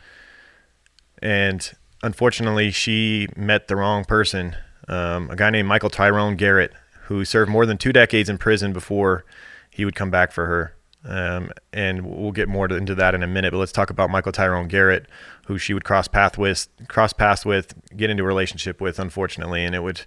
[1.21, 4.57] and unfortunately, she met the wrong person.
[4.89, 6.73] Um, a guy named Michael Tyrone Garrett,
[7.13, 9.25] who served more than two decades in prison before
[9.71, 10.75] he would come back for her.
[11.05, 13.51] Um, and we'll get more to, into that in a minute.
[13.51, 15.07] But let's talk about Michael Tyrone Garrett,
[15.47, 19.65] who she would cross path with, cross paths with, get into a relationship with, unfortunately,
[19.65, 20.03] and it would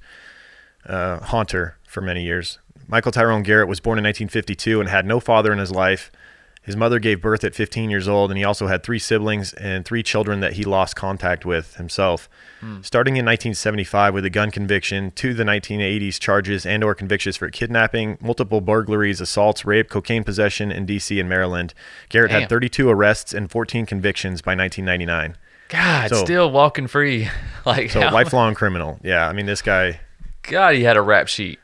[0.86, 2.60] uh, haunt her for many years.
[2.88, 6.12] Michael Tyrone Garrett was born in 1952 and had no father in his life.
[6.66, 9.86] His mother gave birth at 15 years old, and he also had three siblings and
[9.86, 12.28] three children that he lost contact with himself.
[12.60, 12.82] Hmm.
[12.82, 18.18] Starting in 1975 with a gun conviction to the 1980s charges and/or convictions for kidnapping,
[18.20, 21.20] multiple burglaries, assaults, rape, cocaine possession in D.C.
[21.20, 21.74] and Maryland.
[22.10, 22.42] Garrett Damn.
[22.42, 25.38] had 32 arrests and 14 convictions by 1999.
[25.70, 27.30] God, so- still walking free.
[27.66, 29.00] like So how- lifelong criminal.
[29.04, 30.00] Yeah, I mean this guy.
[30.44, 31.60] God, he had a rap sheet.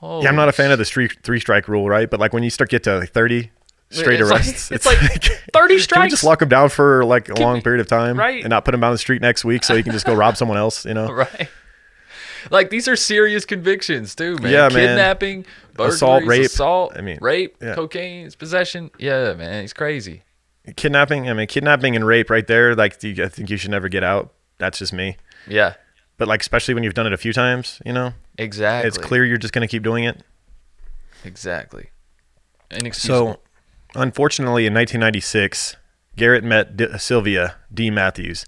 [0.00, 2.08] Holy yeah, I'm not a fan of the three three strike rule, right?
[2.08, 3.50] But like when you start get to like 30
[3.90, 5.86] straight it's arrests, like, it's, like, like 30 strikes.
[5.88, 8.16] Can we just lock him down for like a Can long we, period of time,
[8.16, 8.42] right?
[8.42, 10.36] And not put him on the street next week so he can just go rob
[10.36, 11.10] someone else, you know?
[11.18, 11.48] Right.
[12.52, 14.52] Like these are serious convictions too, man.
[14.52, 15.44] Yeah, Kidnapping,
[15.76, 15.88] man.
[15.88, 17.74] assault, rape, assault, I mean, rape, yeah.
[17.74, 18.92] cocaine, possession.
[18.98, 20.22] Yeah, man, he's crazy.
[20.76, 21.28] Kidnapping.
[21.28, 22.74] I mean, kidnapping and rape right there.
[22.74, 24.32] Like, I think you should never get out.
[24.58, 25.16] That's just me.
[25.46, 25.74] Yeah.
[26.18, 28.12] But like, especially when you've done it a few times, you know.
[28.36, 28.88] Exactly.
[28.88, 30.22] It's clear you're just gonna keep doing it.
[31.24, 31.90] Exactly.
[32.70, 33.34] Inexcusable.
[33.34, 35.76] So, unfortunately, in 1996,
[36.16, 37.90] Garrett met D- Sylvia D.
[37.90, 38.44] Matthews.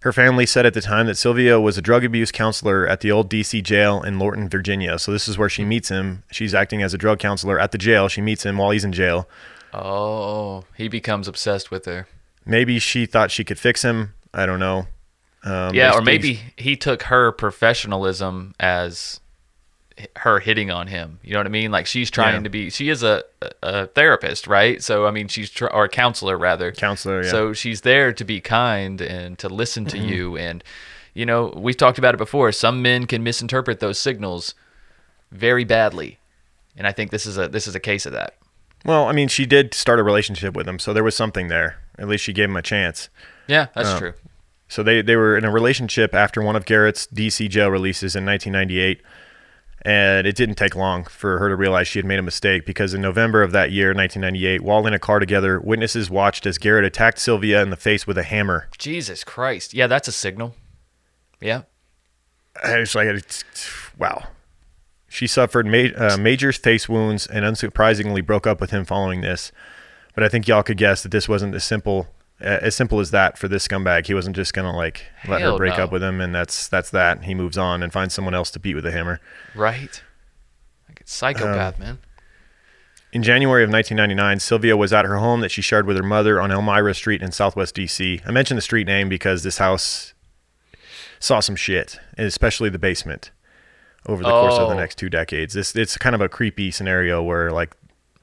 [0.00, 3.10] Her family said at the time that Sylvia was a drug abuse counselor at the
[3.10, 4.98] old DC jail in Lorton, Virginia.
[4.98, 5.70] So this is where she hmm.
[5.70, 6.24] meets him.
[6.30, 8.08] She's acting as a drug counselor at the jail.
[8.08, 9.28] She meets him while he's in jail.
[9.72, 12.06] Oh, he becomes obsessed with her.
[12.44, 14.12] Maybe she thought she could fix him.
[14.34, 14.88] I don't know.
[15.44, 19.20] Um, yeah, or basically- maybe he took her professionalism as
[20.16, 21.20] her hitting on him.
[21.22, 21.70] You know what I mean?
[21.70, 22.42] Like she's trying Yeah.
[22.44, 22.70] to be.
[22.70, 23.22] She is a,
[23.62, 24.82] a therapist, right?
[24.82, 26.72] So I mean, she's tr- or a counselor rather.
[26.72, 27.22] counselor.
[27.22, 27.30] Yeah.
[27.30, 29.98] So she's there to be kind and to listen Mm-hmm.
[30.08, 30.36] to you.
[30.36, 30.64] And,
[31.14, 32.50] you know, we've talked about it before.
[32.50, 34.54] Some men can misinterpret those signals
[35.30, 36.18] very badly.
[36.76, 38.34] And I think this is a this is a case of that.
[38.84, 41.78] well, I mean, she did start a relationship with him, so there was something there.
[41.98, 43.08] At least she gave him a chance.
[43.46, 43.98] Yeah, that's Oh.
[44.00, 44.14] true.
[44.68, 48.24] So they, they were in a relationship after one of Garrett's DC jail releases in
[48.24, 49.02] 1998.
[49.86, 52.94] And it didn't take long for her to realize she had made a mistake because
[52.94, 56.86] in November of that year, 1998, while in a car together, witnesses watched as Garrett
[56.86, 58.68] attacked Sylvia in the face with a hammer.
[58.78, 59.74] Jesus Christ.
[59.74, 60.54] Yeah, that's a signal.
[61.38, 61.62] Yeah.
[62.62, 63.44] I was like, it's,
[63.98, 64.28] wow.
[65.06, 69.52] She suffered ma- uh, major face wounds and unsurprisingly broke up with him following this.
[70.14, 72.08] But I think y'all could guess that this wasn't as simple
[72.44, 74.06] as simple as that for this scumbag.
[74.06, 75.84] He wasn't just gonna like let Hell her break no.
[75.84, 77.24] up with him, and that's that's that.
[77.24, 79.20] He moves on and finds someone else to beat with a hammer.
[79.54, 80.02] Right.
[80.88, 81.98] Like it's psychopath, um, man.
[83.12, 86.40] In January of 1999, Sylvia was at her home that she shared with her mother
[86.40, 88.20] on Elmira Street in Southwest DC.
[88.26, 90.14] I mentioned the street name because this house
[91.20, 93.30] saw some shit, especially the basement
[94.06, 94.78] over the course of the Oh.
[94.78, 95.54] next two decades.
[95.54, 97.72] This it's kind of a creepy scenario where like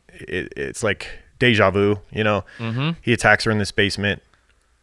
[0.10, 1.08] it, it's like
[1.42, 2.00] deja vu.
[2.12, 2.96] You know, Mhm.
[3.02, 4.22] he attacks her in this basement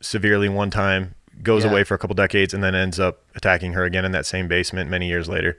[0.01, 1.71] severely one time, goes Yeah.
[1.71, 4.49] away for a couple decades, and then ends up attacking her again in that same
[4.49, 5.57] basement many years later.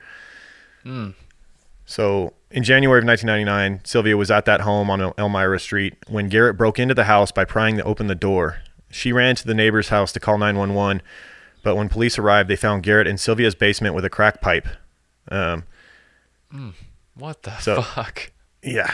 [0.83, 1.11] Hmm.
[1.85, 6.57] So in January of 1999, Sylvia was at that home on Elmira Street when Garrett
[6.57, 8.57] broke into the house by prying to open the door.
[8.91, 11.01] She ran to the neighbor's house to call 911,
[11.63, 14.67] but when police arrived, they found Garrett in Sylvia's basement with a crack pipe.
[15.31, 15.63] Um,
[17.15, 18.31] What the So- fuck?
[18.63, 18.91] yeah.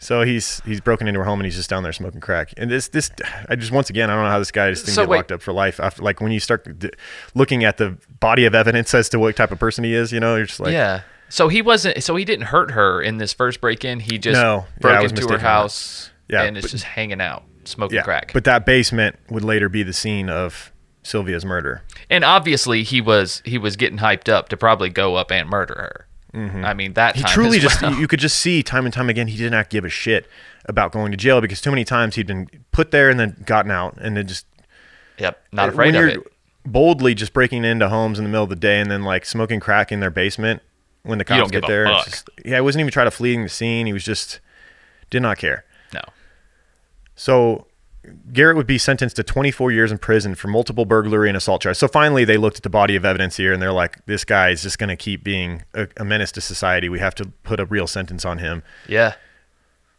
[0.00, 2.54] So he's he's broken into her home and he's just down there smoking crack.
[2.56, 3.10] And this this
[3.48, 5.16] I just once again I don't know how this guy just didn't So get wait.
[5.18, 6.90] locked up for life after like when you start d-
[7.34, 10.20] looking at the body of evidence as to what type of person he is, you
[10.20, 11.00] know, you're just like yeah.
[11.30, 12.02] So he wasn't.
[12.02, 14.00] So he didn't hurt her in this first break-in.
[14.00, 14.64] He just No.
[14.80, 15.46] Broke was into her mistaken on that.
[15.46, 16.10] house.
[16.28, 18.02] Yeah, and it's but- just hanging out, smoking yeah.
[18.02, 18.32] crack.
[18.32, 21.82] But that basement would later be the scene of Sylvia's murder.
[22.08, 25.74] and obviously he was he was getting hyped up to probably go up and murder
[25.74, 26.07] her.
[26.34, 27.26] I mean that Mm-hmm.
[27.26, 27.94] He truly just well.
[27.94, 30.26] you could just see time and time again he did not give a shit
[30.66, 33.70] about going to jail because too many times he'd been put there and then gotten
[33.70, 34.44] out and then just
[35.18, 36.32] Yep, not when afraid of you're it.
[36.66, 39.58] boldly just breaking into homes in the middle of the day and then like smoking
[39.58, 40.60] crack in their basement
[41.02, 41.86] when the cops get there.
[42.04, 43.86] just- yeah, he wasn't even trying to fleeing the scene.
[43.86, 44.40] He was just
[45.10, 45.64] did not care.
[45.94, 46.02] No.
[47.16, 47.66] So
[48.32, 51.78] Garrett would be sentenced to 24 years in prison for multiple burglary and assault charges.
[51.78, 54.50] So finally, they looked at the body of evidence here and they're like, this guy
[54.50, 56.88] is just going to keep being a, a menace to society.
[56.88, 58.62] We have to put a real sentence on him.
[58.88, 59.14] Yeah.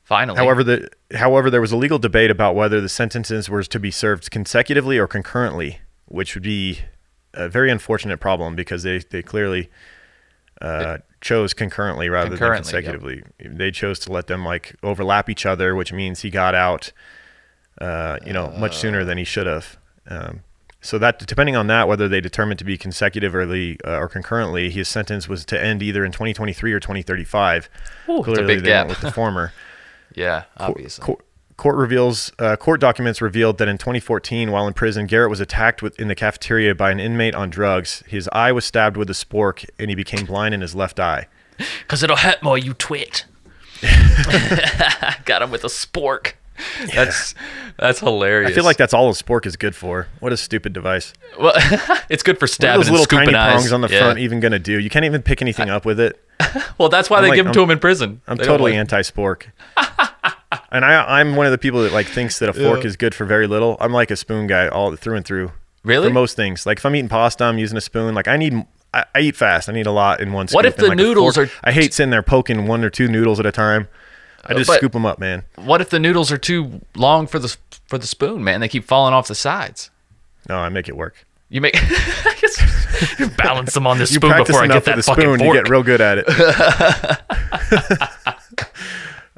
[0.04, 0.38] Finally.
[0.38, 3.92] However, the however there was a legal debate about whether the sentences were to be
[3.92, 6.80] served consecutively or concurrently, which would be
[7.36, 9.70] a very unfortunate problem because they they clearly
[10.62, 12.92] uh, chose concurrently rather Concurrently, than yep.
[12.94, 13.24] consecutively.
[13.58, 16.92] They chose to let them like overlap each other, which means he got out,
[17.80, 19.78] uh, you know, much sooner than he should have.
[20.08, 20.42] Um,
[20.82, 24.88] so that depending on that, whether they determined to be consecutively uh, or concurrently, his
[24.88, 27.70] sentence was to end either in 2023 or 2035.
[28.08, 28.90] Ooh, it's a Clearly, big they went gap.
[28.90, 29.52] with the former.
[30.16, 31.04] yeah, obviously.
[31.04, 31.26] Court,
[31.58, 35.82] court reveals uh, court documents revealed that in 2014, while in prison, Garrett was attacked
[35.82, 38.02] with, in the cafeteria by an inmate on drugs.
[38.08, 41.28] His eye was stabbed with a spork, and he became blind in his left eye.
[41.90, 43.26] Cause it'll hurt more, you twit.
[45.26, 46.34] Got him with a spork.
[46.96, 47.36] That's
[47.78, 48.52] that's hilarious.
[48.52, 50.08] I feel like that's all a spork is good for.
[50.20, 51.14] What a stupid device.
[51.40, 51.54] well,
[52.10, 53.54] it's good for What are stabbing those and little scooping tiny eyes.
[53.54, 54.00] prongs on the Yeah.
[54.00, 54.78] front even going to do?
[54.80, 56.22] You can't even pick anything up with it.
[56.78, 58.22] Well, that's why I'm they like- give them to I'm- him in prison.
[58.28, 59.44] I'm They totally like- anti-spork.
[60.72, 62.88] and I, I'm one of the people that like thinks that a fork Yeah.
[62.88, 63.78] is good for very little.
[63.80, 65.52] I'm like a spoon guy all through and through.
[65.84, 66.08] Really?
[66.08, 68.14] For most things, like if I'm eating pasta, I'm using a spoon.
[68.16, 69.70] Like I need, I, I, eat fast.
[69.70, 70.48] I need a lot in one.
[70.52, 71.50] What if the like noodles are?
[71.64, 73.88] I hate sitting there poking one or two noodles at a time.
[74.50, 75.44] I just scoop them up, man.
[75.56, 78.60] What if the noodles are too long for the for the spoon, man?
[78.62, 79.92] They keep falling off the sides.
[80.48, 81.26] No, I make it work.
[81.50, 85.24] You make I guess you balance them on the spoon before I get that fucking
[85.24, 85.56] spoon, fork.
[85.56, 86.26] You get real good at it.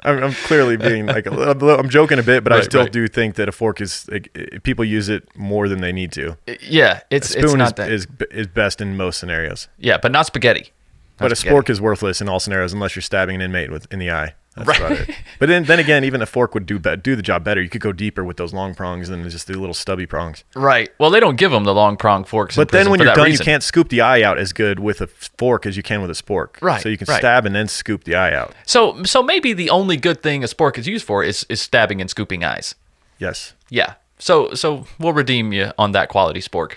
[0.04, 2.92] I'm, I'm, clearly being like I'm joking a bit, but right, I still right.
[2.92, 6.36] do think that a fork is like, people use it more than they need to.
[6.60, 8.32] Yeah, it's a spoon it's not is, that.
[8.32, 9.68] is is best in most scenarios.
[9.78, 10.72] Yeah, but not spaghetti.
[11.18, 13.98] But a spork is worthless in all scenarios unless you're stabbing an inmate with in
[13.98, 14.34] the eye.
[14.56, 14.80] That's right.
[14.80, 15.16] about it.
[15.38, 17.62] But then, then again, even a fork would do be- do the job better.
[17.62, 20.44] You could go deeper with those long prongs than just the little stubby prongs.
[20.54, 20.90] Right.
[20.98, 22.54] Well, they don't give them the long prong forks.
[22.54, 23.42] But then when you're done, reason.
[23.42, 26.10] you can't scoop the eye out as good with a fork as you can with
[26.10, 26.60] a spork.
[26.60, 26.82] Right.
[26.82, 27.18] So you can right.
[27.18, 28.54] stab and then scoop the eye out.
[28.66, 32.00] So so maybe the only good thing a spork is used for is is stabbing
[32.00, 32.74] and scooping eyes.
[33.18, 33.54] Yes.
[33.70, 33.94] Yeah.
[34.18, 36.74] So so we'll redeem you on that quality spork.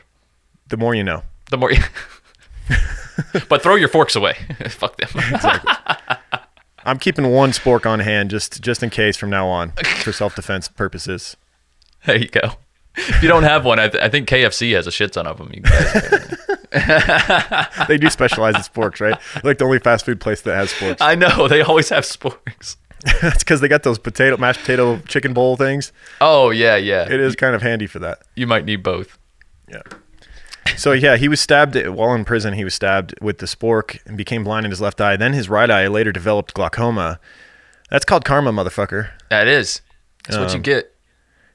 [0.69, 1.23] The more you know.
[1.51, 1.71] The more.
[1.71, 1.83] You
[3.49, 4.33] but throw your forks away.
[4.69, 5.09] Fuck them.
[5.33, 5.73] Exactly.
[6.87, 9.71] I'm keeping one spork on hand just just in case from now on
[10.03, 11.35] for self defense purposes.
[12.05, 12.51] There you go.
[12.95, 15.37] If you don't have one, I, th- I think KFC has a shit ton of
[15.39, 15.51] them.
[17.87, 19.19] they do specialize in sporks, right?
[19.43, 20.97] Like the only fast food place that has sporks.
[21.01, 22.77] I know they always have sporks.
[23.21, 25.91] That's because they got those potato mashed potato chicken bowl things.
[26.21, 27.03] Oh yeah, yeah.
[27.09, 28.19] It is kind of handy for that.
[28.35, 29.17] You might need both.
[29.69, 29.81] Yeah.
[30.77, 32.53] So yeah, he was stabbed while in prison.
[32.53, 35.15] He was stabbed with the spork and became blind in his left eye.
[35.15, 37.19] Then his right eye later developed glaucoma.
[37.89, 39.11] That's called karma, motherfucker.
[39.29, 39.81] That is.
[40.25, 40.91] That's um, what you um, get.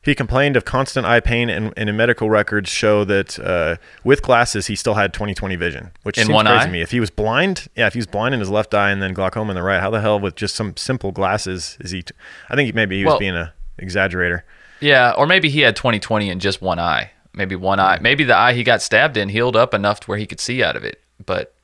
[0.02, 4.68] He complained of constant eye pain, and, and medical records show that uh, with glasses
[4.68, 6.64] he still had 20/20 vision, which in seems crazy eye?
[6.64, 6.80] to me.
[6.80, 9.12] If he was blind, yeah, if he was blind in his left eye and then
[9.12, 12.02] glaucoma in the right, how the hell with just some simple glasses is he?
[12.02, 12.14] T-
[12.48, 14.42] I think maybe he was well, being a exaggerator.
[14.80, 18.36] Yeah, or maybe he had 20/20 in just one eye maybe one eye, maybe the
[18.36, 20.84] eye he got stabbed in healed up enough to where he could see out of
[20.84, 21.00] it.
[21.24, 21.54] But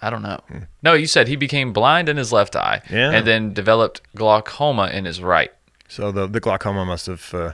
[0.00, 0.40] I don't know.
[0.48, 0.58] Hmm.
[0.82, 3.10] No, you said he became blind in his left eye, yeah.
[3.10, 5.52] and then developed glaucoma in his right.
[5.88, 7.32] So the the glaucoma must have.
[7.32, 7.52] Uh...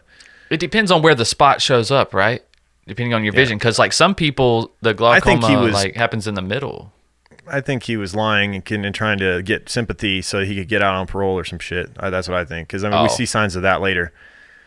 [0.50, 2.42] It depends on where the spot shows up, right?
[2.86, 6.42] Depending on your vision, because like some people, the glaucoma was, like happens in the
[6.42, 6.92] middle.
[7.46, 10.82] I think he was lying and, and, trying to get sympathy so he could get
[10.82, 11.94] out on parole or some shit.
[11.94, 12.68] that's what I think.
[12.68, 13.02] Because I mean, oh.
[13.02, 14.12] we see signs of that later.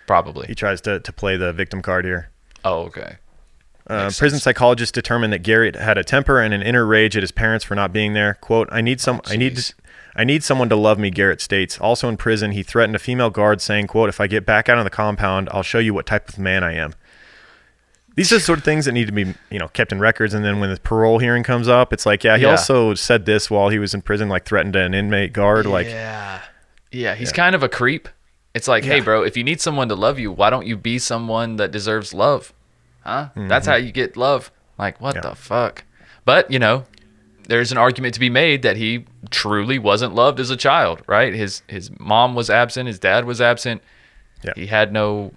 [0.05, 0.47] Probably.
[0.47, 2.29] He tries to, to play the victim card here.
[2.63, 3.17] Oh, okay.
[3.85, 4.43] Uh, prison sense.
[4.43, 7.75] psychologists determined that Garrett had a temper and an inner rage at his parents for
[7.75, 8.35] not being there.
[8.35, 9.17] "Quote: I need some.
[9.25, 9.59] Oh, I need.
[10.15, 11.77] I need someone to love me." Garrett states.
[11.79, 14.77] Also in prison, he threatened a female guard, saying, "Quote: If I get back out
[14.77, 16.93] on the compound, I'll show you what type of man I am."
[18.15, 20.33] These are the sort of things that need to be, you know, kept in records.
[20.33, 22.51] And then when the parole hearing comes up, it's like, yeah, he yeah.
[22.51, 25.65] also said this while he was in prison, like threatened an inmate guard.
[25.65, 26.41] Like, yeah,
[26.91, 27.35] yeah, he's yeah.
[27.35, 28.07] kind of a creep.
[28.53, 28.93] It's like, yeah.
[28.93, 31.71] hey, bro, if you need someone to love you, why don't you be someone that
[31.71, 32.53] deserves love?
[33.01, 33.29] Huh?
[33.29, 33.47] Mm-hmm.
[33.47, 34.51] That's how you get love.
[34.77, 35.21] Like, what yeah.
[35.21, 35.83] the fuck?
[36.25, 36.85] But, you know,
[37.47, 41.33] there's an argument to be made that he truly wasn't loved as a child, right?
[41.33, 43.81] His his mom was absent, his dad was absent.
[44.43, 44.53] Yeah.
[44.55, 45.33] He had no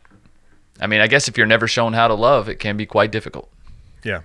[0.81, 3.11] I mean, I guess if you're never shown how to love, it can be quite
[3.11, 3.48] difficult.
[4.05, 4.20] Yeah.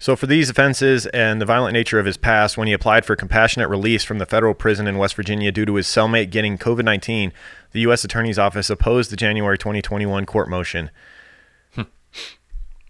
[0.00, 3.16] So, for these offenses and the violent nature of his past, when he applied for
[3.16, 6.84] compassionate release from the federal prison in West Virginia due to his cellmate getting COVID
[6.84, 7.32] 19,
[7.72, 8.04] the U.S.
[8.04, 10.90] Attorney's Office opposed the January 2021 court motion.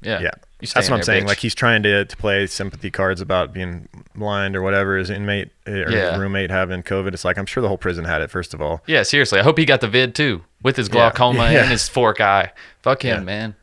[0.01, 0.21] Yeah.
[0.21, 0.31] Yeah.
[0.61, 1.25] That's what I'm saying.
[1.25, 1.29] Bitch.
[1.29, 5.51] Like he's trying to, to play sympathy cards about being blind or whatever his inmate
[5.67, 6.11] eh, or yeah.
[6.11, 7.15] his roommate having COVID.
[7.15, 8.31] It's like I'm sure the whole prison had it.
[8.31, 8.83] First of all.
[8.87, 9.39] Yeah, seriously.
[9.39, 11.51] I hope he got the vid too with his glaucoma yeah.
[11.53, 11.61] Yeah.
[11.63, 12.53] and his fork eye.
[12.83, 13.55] Fuck him, man.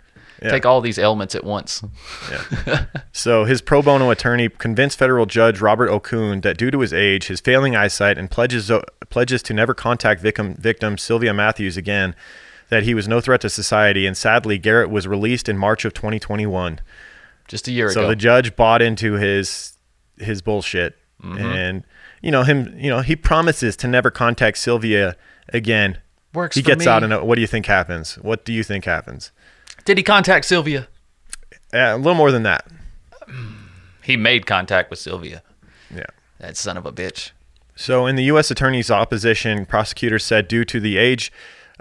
[0.49, 1.83] Take all these ailments at once.
[2.29, 2.85] Yeah.
[3.11, 7.27] so his pro bono attorney convinced federal judge Robert Okun that due to his age,
[7.27, 8.71] his failing eyesight, and pledges
[9.09, 12.15] pledges to never contact victim victim Sylvia Matthews again
[12.69, 15.93] that he was no threat to society, and sadly, Garrett was released in March of
[15.93, 16.79] 2021.
[17.47, 18.05] Just a year so ago.
[18.05, 19.73] So the judge bought into his
[20.17, 21.37] his bullshit, mm-hmm.
[21.37, 21.83] and
[22.21, 22.75] you know him.
[22.77, 25.15] You know he promises to never contact Sylvia
[25.49, 25.99] again.
[26.33, 26.55] Works.
[26.55, 26.91] He gets me.
[26.91, 28.15] out, and uh, what do you think happens?
[28.15, 29.31] What do you think happens?
[29.85, 30.87] Did he contact Sylvia?
[31.73, 32.67] Yeah, a little more than that.
[34.03, 35.41] He made contact with Sylvia.
[35.93, 36.05] Yeah.
[36.39, 37.31] That son of a bitch.
[37.75, 38.51] So, in the U.S.
[38.51, 41.31] Attorney's opposition, prosecutors said due to the age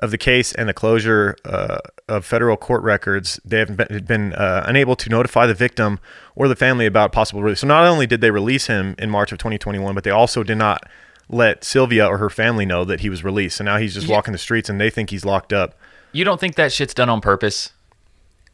[0.00, 1.78] of the case and the closure uh,
[2.08, 6.00] of federal court records, they have been, been uh, unable to notify the victim
[6.34, 7.60] or the family about possible release.
[7.60, 10.58] So not only did they release him in March of 2021, but they also did
[10.58, 10.82] not
[11.28, 13.58] let Sylvia or her family know that he was released.
[13.58, 14.14] So now he's just yeah.
[14.14, 15.74] walking the streets and they think he's locked up.
[16.12, 17.72] You don't think that shit's done on purpose?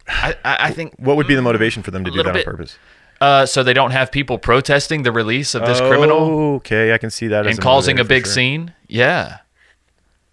[0.09, 0.95] I, I think.
[0.99, 2.47] What would be the motivation for them to do that bit.
[2.47, 2.79] on purpose?
[3.21, 6.19] Uh, so they don't have people protesting the release of this oh, criminal.
[6.57, 7.47] Okay, I can see that.
[7.47, 8.33] And causing a big sure.
[8.33, 8.75] scene.
[8.89, 9.39] Yeah.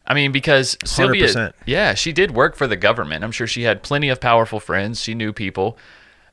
[0.05, 1.53] I mean, because Sylvia, 100%.
[1.65, 3.26] yeah, she did work for the government.
[3.26, 5.01] I'm sure she had plenty of powerful friends.
[5.01, 5.78] She knew people.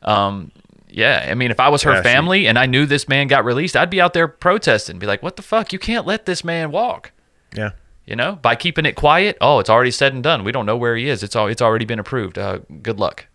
[0.03, 0.53] Um,
[0.89, 3.27] Yeah, I mean, if I was her yeah, family she, and I knew this man
[3.27, 5.73] got released, I'd be out there protesting, be like, "What the fuck?
[5.73, 7.11] You can't let this man walk."
[7.53, 7.71] Yeah.
[8.07, 10.45] You know, by keeping it quiet, oh, it's already said and done.
[10.45, 11.23] We don't know where he is.
[11.23, 12.39] It's all it's already been approved.
[12.39, 13.27] Uh, good luck.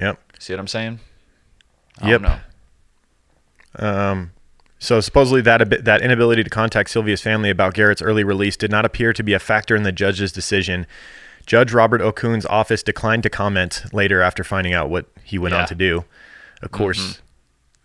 [0.00, 0.18] Yep.
[0.40, 0.98] See what I'm saying?
[2.00, 2.40] I yep.
[3.76, 4.32] Um,
[4.78, 8.84] so supposedly that that inability to contact Sylvia's family about Garrett's early release did not
[8.84, 10.86] appear to be a factor in the judge's decision.
[11.46, 15.62] Judge Robert Okun's office declined to comment later after finding out what he went yeah.
[15.62, 16.04] on to do.
[16.62, 17.21] Of course, mm-hmm.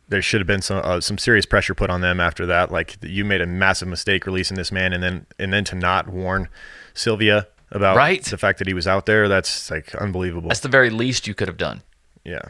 [0.09, 2.71] There should have been some uh, some serious pressure put on them after that.
[2.71, 6.07] Like you made a massive mistake releasing this man, and then and then to not
[6.07, 6.49] warn
[6.93, 8.23] Sylvia about right.
[8.23, 9.27] the fact that he was out there.
[9.27, 10.49] That's like unbelievable.
[10.49, 11.83] That's the very least you could have done.
[12.23, 12.41] Yeah.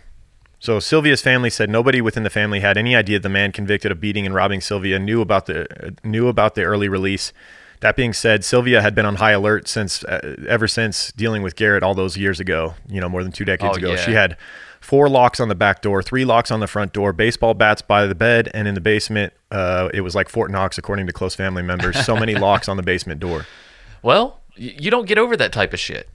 [0.60, 4.02] So Sylvia's family said nobody within the family had any idea the man convicted of
[4.02, 7.32] beating and robbing Sylvia knew about the knew about the early release.
[7.82, 11.56] That being said, Sylvia had been on high alert since uh, ever since dealing with
[11.56, 12.74] Garrett all those years ago.
[12.90, 13.92] You know, more than two decades oh, ago.
[13.92, 13.98] Yeah.
[13.98, 14.38] She had
[14.82, 18.08] four locks on the back door, three locks on the front door, baseball bats by
[18.08, 21.36] the bed, and in the basement, uh, it was like Fort Knox, according to close
[21.36, 22.04] family members.
[22.06, 23.46] So many locks on the basement door.
[24.02, 26.10] Well, you don't get over that type of shit.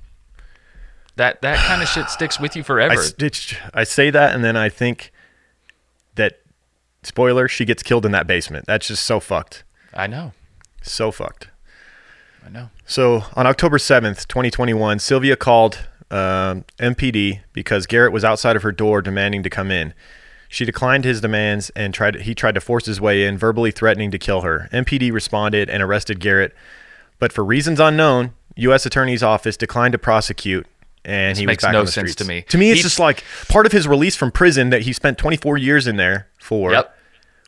[1.17, 3.01] That that kind of shit sticks with you forever.
[3.01, 3.31] I,
[3.75, 5.13] I say that, and then I think
[6.17, 6.41] that
[7.03, 8.67] spoiler, she gets killed in that basement.
[8.67, 9.65] That's just so fucked.
[9.95, 10.33] I know.
[10.83, 11.49] So fucked.
[12.45, 12.71] I know.
[12.87, 15.79] So on October 7th, 2021, Sylvia called
[16.11, 19.95] um, MPD because Garrett was outside of her door demanding to come in.
[20.49, 22.23] She declined his demands and tried.
[22.23, 24.69] He tried to force his way in, verbally threatening to kill her.
[24.71, 26.55] MPD responded and arrested Garrett,
[27.19, 28.85] but for reasons unknown, U.S.
[28.85, 30.67] Attorney's Office declined to prosecute,
[31.07, 32.23] and this he makes was back no on the sense streets.
[32.23, 32.43] to me.
[32.43, 35.57] To me, it's just like part of his release from prison that he spent 24
[35.57, 36.73] years in there for.
[36.73, 36.99] Yep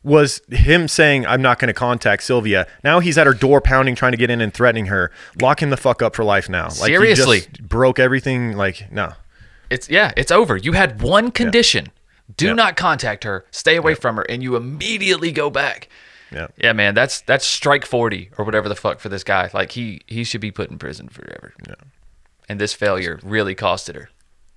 [0.05, 2.67] was him saying, I'm not going to contact Sylvia.
[2.85, 5.11] Now he's at her door pounding, trying to get in and threatening her.
[5.41, 6.67] Lock him the fuck up for life now.
[6.67, 7.43] Like, Seriously.
[7.61, 8.57] broke everything.
[8.57, 9.15] Like, no.
[9.71, 10.57] It's, yeah, it's over.
[10.57, 11.87] You had one condition.
[11.87, 12.35] Yeah.
[12.37, 12.53] Do yeah.
[12.53, 13.47] not contact her.
[13.51, 14.23] Stay away from her.
[14.23, 15.89] And you immediately go back.
[16.31, 16.49] Yeah.
[16.57, 19.51] Yeah, man, that's that's strike 40 or whatever the fuck for this guy.
[19.55, 21.55] Like he he should be put in prison forever.
[21.67, 21.75] Yeah.
[22.49, 24.11] And this failure really costed her.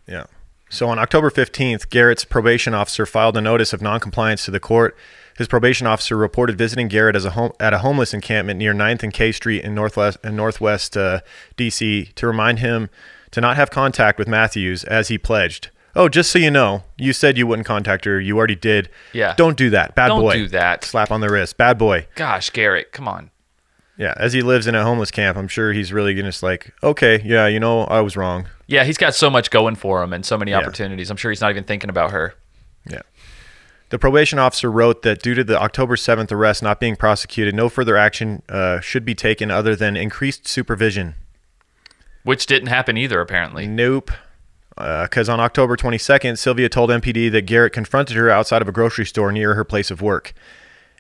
[0.07, 0.25] Yeah.
[0.69, 4.97] So on October 15th, Garrett's probation officer filed a notice of noncompliance to the court
[5.37, 9.03] his probation officer reported visiting Garrett as a home, at a homeless encampment near 9th
[9.03, 11.21] and K Street in Northwest, in Northwest uh,
[11.55, 12.11] D.C.
[12.15, 12.89] to remind him
[13.31, 15.69] to not have contact with Matthews as he pledged.
[15.95, 18.19] Oh, just so you know, you said you wouldn't contact her.
[18.19, 18.89] You already did.
[19.13, 19.33] Yeah.
[19.35, 19.95] Don't do that.
[19.95, 20.33] Bad Don't boy.
[20.33, 20.83] Don't do that.
[20.83, 21.57] Slap on the wrist.
[21.57, 22.07] Bad boy.
[22.15, 23.31] Gosh, Garrett, come on.
[23.97, 26.71] Yeah, as he lives in a homeless camp, I'm sure he's really gonna just like,
[26.83, 28.47] okay, yeah, you know, I was wrong.
[28.67, 30.59] Yeah, he's got so much going for him and so many yeah.
[30.59, 31.09] opportunities.
[31.09, 32.35] I'm sure he's not even thinking about her.
[32.87, 33.01] Yeah.
[33.89, 37.69] The probation officer wrote that due to the October 7th arrest not being prosecuted, no
[37.69, 41.15] further action uh, should be taken other than increased supervision.
[42.23, 43.65] Which didn't happen either, apparently.
[43.65, 44.11] Nope.
[44.75, 48.73] Because uh, on October 22nd, Sylvia told MPD that Garrett confronted her outside of a
[48.73, 50.33] grocery store near her place of work.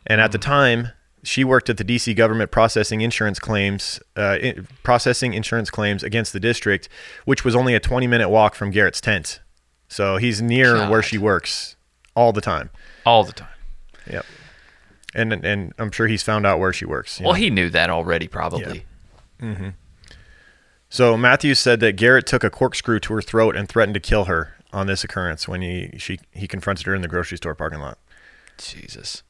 [0.05, 0.89] And at the time,
[1.23, 6.31] she worked at the DC government processing insurance claims, uh, in, processing insurance claims against
[6.31, 6.87] the district,
[7.25, 9.41] which was only a 20 minute walk from Garrett's tent.
[9.89, 10.89] So he's near God.
[10.89, 11.75] where she works
[12.17, 12.71] all the time.
[13.05, 13.47] All the time.
[14.11, 14.25] Yep.
[15.13, 17.21] And and I'm sure he's found out where she works.
[17.21, 17.35] Well, know?
[17.35, 18.85] he knew that already, probably.
[19.39, 19.47] Yeah.
[19.47, 19.69] Mm-hmm.
[20.89, 24.25] So Matthews said that Garrett took a corkscrew to her throat and threatened to kill
[24.25, 27.79] her on this occurrence when he she he confronted her in the grocery store parking
[27.79, 27.99] lot.
[28.57, 29.21] Jesus.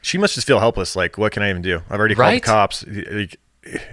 [0.00, 0.96] She must just feel helpless.
[0.96, 1.82] Like, what can I even do?
[1.90, 2.42] I've already called right?
[2.42, 2.84] the cops.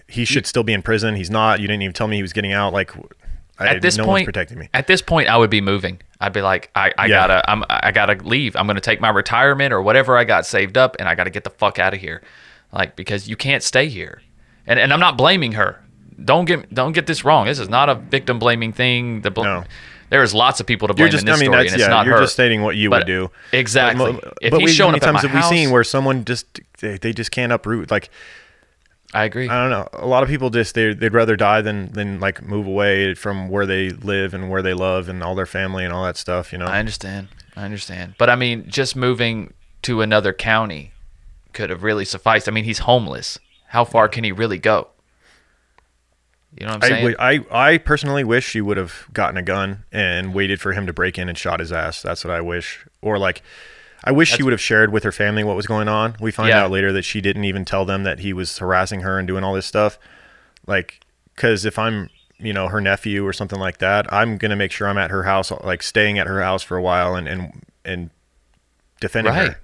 [0.08, 1.16] He should still be in prison.
[1.16, 1.60] He's not.
[1.62, 2.74] You didn't even tell me he was getting out.
[2.74, 2.92] Like,
[3.62, 4.70] I, at this no point, protecting me.
[4.74, 6.02] At this point, I would be moving.
[6.20, 7.28] I'd be like, I, I yeah.
[7.28, 8.56] gotta, I'm, I gotta leave.
[8.56, 11.44] I'm gonna take my retirement or whatever I got saved up, and I gotta get
[11.44, 12.22] the fuck out of here,
[12.72, 14.22] like because you can't stay here.
[14.68, 15.82] And and I'm not blaming her.
[16.24, 17.48] Don't get don't get this wrong.
[17.48, 19.22] This is not a victim blaming thing.
[19.22, 19.64] The bl- no.
[20.10, 21.88] There's lots of people to blame just, in this I mean, story, and it's yeah,
[21.88, 22.24] not you're her.
[22.24, 23.32] just stating what you but would do.
[23.54, 24.12] Exactly.
[24.12, 25.86] But, if but he's we, many up times at my have house, we seen where
[25.86, 28.10] someone just they, they just can't uproot like
[29.14, 29.50] I agree.
[29.50, 29.90] I don't know.
[29.94, 33.50] A lot of people just they they'd rather die than than like move away from
[33.50, 36.52] where they live and where they love and all their family and all that stuff.
[36.52, 36.66] You know.
[36.66, 37.28] I understand.
[37.56, 38.16] I understand.
[38.18, 39.54] But I mean, just moving
[39.84, 40.92] to another county
[41.54, 42.48] could have really sufficed.
[42.48, 43.38] I mean, he's homeless.
[43.68, 44.88] How far can he really go?
[46.58, 47.16] You know what I'm saying?
[47.18, 50.86] I, I, I personally wish she would have gotten a gun and waited for him
[50.86, 52.02] to break in and shot his ass.
[52.02, 52.86] That's what I wish.
[53.02, 53.42] Or like
[54.04, 56.16] I wish That's, she would have shared with her family what was going on.
[56.20, 56.64] We find yeah.
[56.64, 59.44] out later that she didn't even tell them that he was harassing her and doing
[59.44, 60.00] all this stuff.
[60.66, 61.02] Like,
[61.36, 64.88] because if I'm, you know, her nephew or something like that, I'm gonna make sure
[64.88, 68.10] I'm at her house, like staying at her house for a while and and and
[69.00, 69.52] defending right.
[69.52, 69.60] her.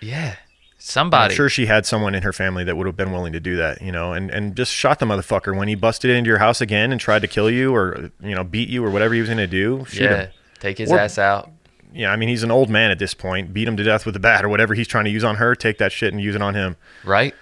[0.00, 0.34] Yeah,
[0.78, 1.24] somebody.
[1.24, 3.40] And I'm sure she had someone in her family that would have been willing to
[3.40, 6.38] do that, you know, and and just shot the motherfucker when he busted into your
[6.38, 9.20] house again and tried to kill you or you know beat you or whatever he
[9.20, 9.84] was gonna do.
[9.88, 10.30] Shoot yeah, him.
[10.58, 11.50] take his or, ass out
[11.98, 13.52] yeah, I mean, he's an old man at this point.
[13.52, 15.56] Beat him to death with a bat or whatever he's trying to use on her.
[15.56, 16.76] Take that shit and use it on him.
[17.04, 17.34] Right.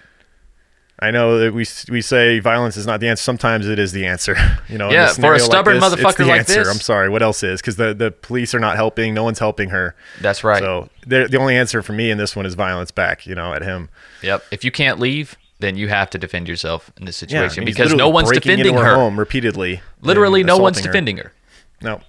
[0.99, 3.23] I know that we we say violence is not the answer.
[3.23, 4.35] Sometimes it is the answer.
[4.69, 6.65] You know, yeah, for a stubborn like this, motherfucker like answer.
[6.65, 6.69] this.
[6.69, 7.09] I'm sorry.
[7.09, 7.61] What else is?
[7.61, 9.15] Because the the police are not helping.
[9.15, 9.95] No one's helping her.
[10.21, 10.59] That's right.
[10.59, 13.27] So the only answer for me in this one is violence back.
[13.27, 13.89] You know, at him.
[14.23, 14.43] Yep.
[14.51, 17.65] If you can't leave, then you have to defend yourself in this situation yeah, I
[17.65, 18.97] mean, because no one's defending her.
[18.97, 19.83] home repeatedly.
[20.01, 21.33] Literally, no one's defending her.
[21.81, 22.01] No.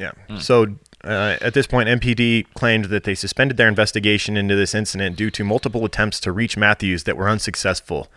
[0.00, 0.12] Yeah.
[0.30, 0.40] Mm.
[0.40, 0.66] So
[1.04, 5.30] uh, at this point, MPD claimed that they suspended their investigation into this incident due
[5.30, 8.08] to multiple attempts to reach Matthews that were unsuccessful.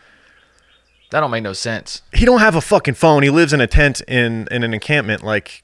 [1.12, 2.02] That don't make no sense.
[2.14, 3.22] He don't have a fucking phone.
[3.22, 5.24] He lives in a tent in in an encampment.
[5.24, 5.64] Like,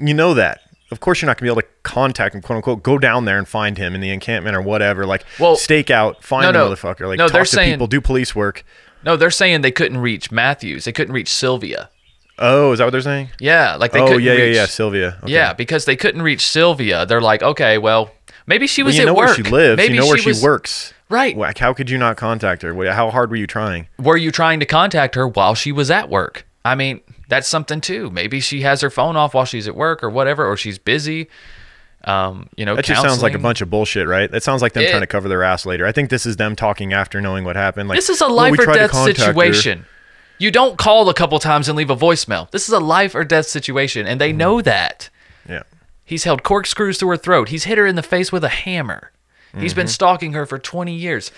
[0.00, 0.60] you know that.
[0.92, 2.82] Of course, you're not gonna be able to contact him, quote unquote.
[2.82, 5.04] Go down there and find him in the encampment or whatever.
[5.04, 6.74] Like, well, stake out, find no, the no.
[6.74, 7.06] motherfucker.
[7.08, 8.64] Like, no, talk they're to saying, people, do police work.
[9.04, 10.84] No, they're saying they couldn't reach Matthews.
[10.84, 11.90] They couldn't reach Sylvia.
[12.40, 13.28] Oh, is that what they're saying?
[13.38, 14.66] Yeah, like they oh, couldn't yeah, reach, yeah, yeah, yeah.
[14.66, 15.18] Sylvia.
[15.22, 15.32] Okay.
[15.32, 17.04] Yeah, because they couldn't reach Sylvia.
[17.04, 18.10] They're like, okay, well,
[18.46, 19.26] maybe she was well, you know at work.
[19.26, 19.76] where she lives.
[19.76, 20.94] Maybe you know where she, was, works.
[21.10, 21.36] Right.
[21.36, 22.74] Like, how could you not contact her?
[22.92, 23.88] How hard were you trying?
[23.98, 26.46] Were you trying to contact her while she was at work?
[26.64, 28.10] I mean, that's something too.
[28.10, 31.28] Maybe she has her phone off while she's at work or whatever, or she's busy.
[32.04, 34.30] Um, you know, that just sounds like a bunch of bullshit, right?
[34.30, 35.86] That sounds like them it, trying to cover their ass later.
[35.86, 37.88] I think this is them talking after knowing what happened.
[37.88, 39.80] Like this is a life well, or death situation.
[39.80, 39.86] Her.
[40.40, 42.50] You don't call a couple times and leave a voicemail.
[42.50, 45.10] This is a life or death situation, and they know that.
[45.46, 45.64] Yeah.
[46.02, 47.50] He's held corkscrews to her throat.
[47.50, 49.12] He's hit her in the face with a hammer.
[49.52, 49.80] He's mm-hmm.
[49.80, 51.30] been stalking her for 20 years.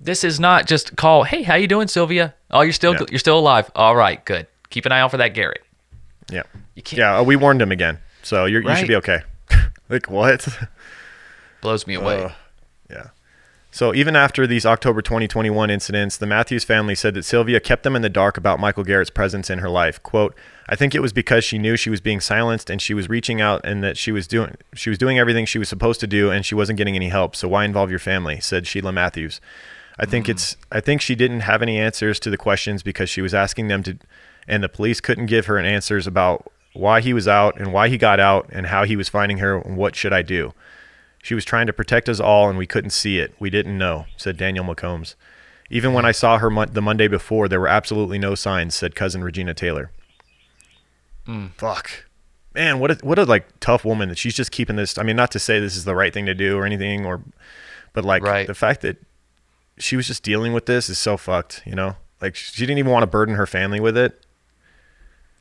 [0.00, 2.34] This is not just call, "Hey, how you doing, Sylvia?
[2.50, 3.04] Oh, you're still yeah.
[3.10, 3.70] you're still alive.
[3.74, 4.46] All right, good.
[4.70, 5.62] Keep an eye out for that Garrett."
[6.30, 6.44] Yeah.
[6.76, 6.98] You can't.
[6.98, 7.98] Yeah, we warned him again.
[8.22, 8.70] So you right.
[8.70, 9.22] you should be okay.
[9.88, 10.48] like what?
[11.60, 12.24] Blows me away.
[12.24, 12.30] Uh,
[12.88, 13.08] yeah.
[13.70, 17.94] So even after these October 2021 incidents, the Matthews family said that Sylvia kept them
[17.94, 20.02] in the dark about Michael Garrett's presence in her life.
[20.02, 20.34] Quote,
[20.68, 23.40] I think it was because she knew she was being silenced and she was reaching
[23.40, 26.30] out and that she was doing she was doing everything she was supposed to do
[26.30, 27.36] and she wasn't getting any help.
[27.36, 28.40] So why involve your family?
[28.40, 29.40] said Sheila Matthews.
[29.98, 30.30] I think mm.
[30.30, 33.68] it's I think she didn't have any answers to the questions because she was asking
[33.68, 33.98] them to
[34.46, 37.98] and the police couldn't give her answers about why he was out and why he
[37.98, 40.52] got out and how he was finding her and what should I do.
[41.28, 43.34] She was trying to protect us all, and we couldn't see it.
[43.38, 45.14] We didn't know," said Daniel McCombs.
[45.68, 49.22] Even when I saw her the Monday before, there were absolutely no signs," said cousin
[49.22, 49.90] Regina Taylor.
[51.26, 51.52] Mm.
[51.52, 52.06] Fuck,
[52.54, 54.96] man, what a what a like tough woman that she's just keeping this.
[54.96, 57.20] I mean, not to say this is the right thing to do or anything, or,
[57.92, 58.46] but like right.
[58.46, 58.96] the fact that
[59.76, 61.60] she was just dealing with this is so fucked.
[61.66, 64.24] You know, like she didn't even want to burden her family with it.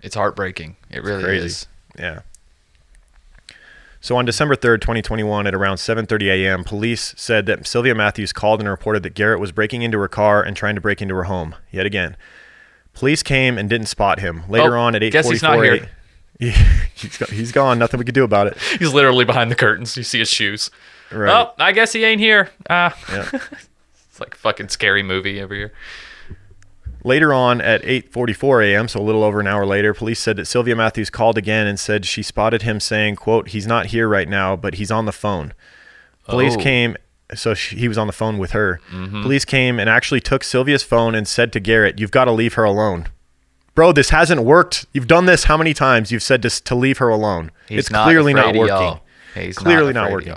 [0.01, 0.75] It's heartbreaking.
[0.89, 1.65] It really is.
[1.97, 2.23] Yeah.
[3.99, 8.59] So on December 3rd, 2021, at around 7:30 a.m., police said that Sylvia Matthews called
[8.59, 11.25] and reported that Garrett was breaking into her car and trying to break into her
[11.25, 11.55] home.
[11.71, 12.15] Yet again,
[12.93, 14.43] police came and didn't spot him.
[14.49, 15.89] Later oh, on at 8:44, guess he's not here.
[16.39, 17.79] he's, he's gone.
[17.79, 18.57] Nothing we could do about it.
[18.79, 19.97] He's literally behind the curtains.
[19.97, 20.69] You see his shoes.
[21.11, 21.31] Right.
[21.31, 22.51] Oh, I guess he ain't here.
[22.69, 22.95] Ah.
[23.11, 23.29] Yeah.
[24.09, 25.73] it's like fucking scary movie over here.
[27.07, 30.45] Later on at 8:44 a.m., so a little over an hour later, police said that
[30.45, 34.27] Sylvia Matthews called again and said she spotted him saying, "quote He's not here right
[34.27, 35.53] now, but he's on the phone."
[36.25, 36.59] Police oh.
[36.59, 36.97] came,
[37.33, 38.81] so she, he was on the phone with her.
[38.91, 39.21] Mm-hmm.
[39.21, 42.55] Police came and actually took Sylvia's phone and said to Garrett, "You've got to leave
[42.55, 43.07] her alone."
[43.73, 44.85] Bro, this hasn't worked.
[44.91, 46.11] You've done this how many times?
[46.11, 47.51] You've said to, to leave her alone.
[47.69, 48.99] He's it's not clearly not working.
[49.33, 50.35] He's clearly not, not working.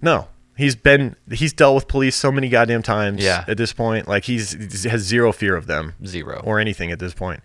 [0.00, 3.22] No, He's been he's dealt with police so many goddamn times.
[3.22, 3.44] Yeah.
[3.46, 4.52] At this point, like he's
[4.82, 5.94] he has zero fear of them.
[6.04, 6.40] Zero.
[6.44, 7.40] Or anything at this point.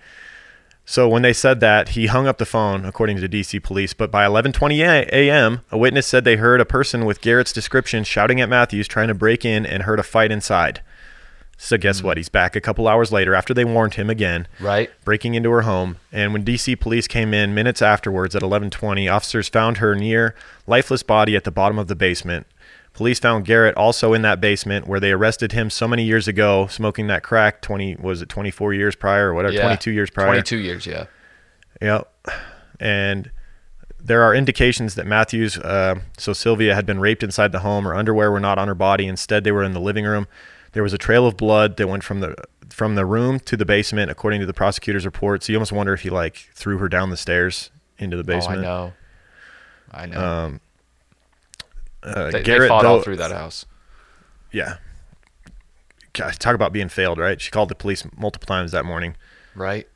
[0.86, 3.93] So when they said that, he hung up the phone, according to DC police.
[3.93, 4.82] But by 11:20
[5.12, 9.07] a.m., a witness said they heard a person with Garrett's description shouting at Matthews, trying
[9.07, 10.82] to break in, and heard a fight inside.
[11.57, 12.18] So guess mm what?
[12.18, 14.47] He's back a couple hours later after they warned him again.
[14.59, 14.89] Right.
[15.05, 19.47] Breaking into her home, and when DC police came in minutes afterwards at 11:20, officers
[19.47, 20.34] found her near
[20.66, 22.47] lifeless body at the bottom of the basement.
[22.93, 26.67] Police found Garrett also in that basement where they arrested him so many years ago,
[26.67, 27.61] smoking that crack.
[27.61, 29.53] Twenty was it twenty four years prior or whatever?
[29.53, 29.61] Yeah.
[29.61, 30.27] Twenty two years prior.
[30.27, 31.05] Twenty two years, yeah.
[31.81, 32.13] Yep.
[32.79, 33.31] And
[33.99, 37.85] there are indications that Matthews, uh, so Sylvia had been raped inside the home.
[37.85, 39.07] Her underwear were not on her body.
[39.07, 40.27] Instead, they were in the living room.
[40.73, 42.35] There was a trail of blood that went from the
[42.69, 45.43] from the room to the basement, according to the prosecutor's report.
[45.43, 48.65] So you almost wonder if he like threw her down the stairs into the basement.
[48.65, 48.93] Oh, I know.
[49.91, 50.21] I know.
[50.21, 50.61] Um,
[52.03, 53.65] uh, they, Garrett, they fought all through that house.
[54.51, 54.77] Yeah.
[56.13, 57.39] Talk about being failed, right?
[57.39, 59.15] She called the police multiple times that morning.
[59.55, 59.87] Right.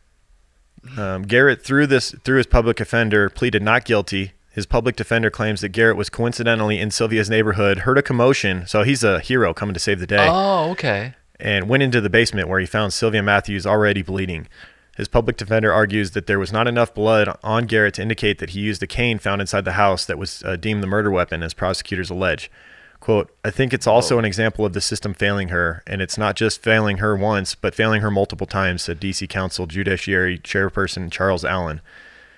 [0.97, 4.33] Um, Garrett, through this, through his public offender, pleaded not guilty.
[4.51, 8.83] His public defender claims that Garrett was coincidentally in Sylvia's neighborhood, heard a commotion, so
[8.83, 10.27] he's a hero coming to save the day.
[10.29, 11.15] Oh, okay.
[11.37, 14.47] And went into the basement where he found Sylvia Matthews already bleeding.
[14.95, 18.51] His public defender argues that there was not enough blood on Garrett to indicate that
[18.51, 21.43] he used a cane found inside the house that was uh, deemed the murder weapon,
[21.43, 22.49] as prosecutors allege.
[23.01, 26.37] Quote, I think it's also an example of the system failing her, and it's not
[26.37, 31.43] just failing her once, but failing her multiple times, said DC Council Judiciary Chairperson Charles
[31.43, 31.81] Allen.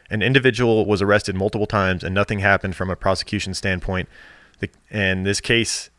[0.10, 4.10] An individual was arrested multiple times, and nothing happened from a prosecution standpoint.
[4.60, 5.92] The, and this case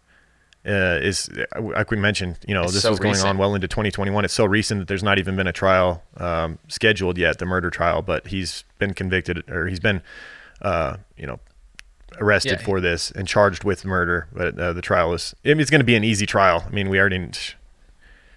[0.66, 1.30] uh, is,
[1.60, 3.28] like we mentioned, you know, It's this so was going recent.
[3.30, 4.24] on well into 2021.
[4.24, 7.70] It's so recent that there's not even been a trial um, scheduled yet, the murder
[7.70, 10.02] trial, but he's been convicted or he's been,
[10.60, 11.38] uh, you know,
[12.18, 12.64] arrested Yeah.
[12.66, 14.28] for this and charged with murder.
[14.32, 16.64] But uh, the trial is, I mean, it's going to be an easy trial.
[16.66, 17.30] I mean, we already,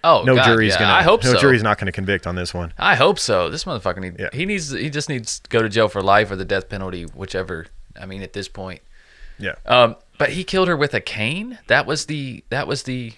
[0.04, 0.78] Oh, no God, jury's yeah.
[0.78, 1.38] going to, I hope no so.
[1.38, 2.72] jury's not going to convict on this one.
[2.78, 3.48] I hope so.
[3.50, 4.30] This motherfucker need, Yeah.
[4.32, 7.04] he needs he just needs to go to jail for life or the death penalty,
[7.04, 7.66] whichever.
[8.00, 8.80] I mean, at this point.
[9.38, 9.54] Yeah.
[9.66, 11.58] Um, but he killed her with a cane.
[11.66, 13.12] That was the that was the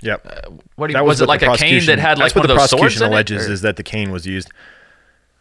[0.00, 0.26] Yep.
[0.26, 2.50] Uh, what do you, that was, it like a cane that had like one what
[2.50, 3.52] of the those swords prosecution in alleges it?
[3.52, 4.50] is that the cane was used.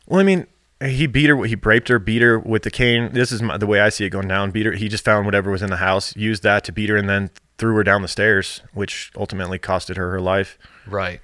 [0.08, 0.48] Well, I mean,
[0.84, 1.44] he beat her.
[1.46, 3.12] He raped her, beat her with the cane.
[3.14, 4.52] This is my, the way I see it going down.
[4.52, 4.72] Beat her.
[4.72, 7.30] He just found whatever was in the house, used that to beat her, and then
[7.58, 10.58] threw her down the stairs, which ultimately costed her her life.
[10.88, 11.22] Right.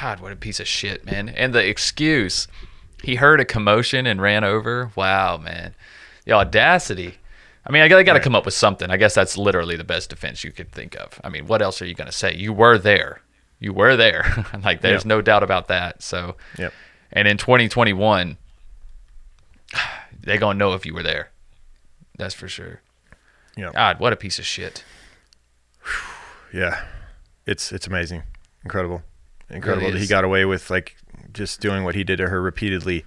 [0.00, 1.28] God, what a piece of shit, man.
[1.28, 2.46] And the excuse,
[3.02, 4.92] he heard a commotion and ran over.
[4.94, 5.74] Wow, man.
[6.24, 7.16] The audacity.
[7.66, 8.22] I mean, I got, got to Right.
[8.24, 8.90] come up with something.
[8.90, 11.20] I guess that's literally the best defense you could think of.
[11.22, 12.34] I mean, what else are you going to say?
[12.34, 13.20] You were there.
[13.58, 14.46] You were there.
[14.64, 15.06] like, there's Yep.
[15.06, 16.02] no doubt about that.
[16.02, 16.72] So, Yep.
[17.12, 18.38] and in 2021,
[20.18, 21.30] they going to know if you were there.
[22.18, 22.80] That's for sure.
[23.56, 23.74] Yep.
[23.74, 24.84] God, what a piece of shit.
[26.52, 26.82] Yeah.
[27.46, 28.24] It's it's amazing,
[28.64, 29.02] incredible,
[29.48, 30.96] incredible Really that he got away with like
[31.32, 33.04] just doing what he did to her repeatedly.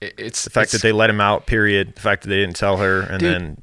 [0.00, 1.94] It- It's The fact that they let him out, period.
[1.96, 3.56] The fact that they didn't tell her, and Dude, then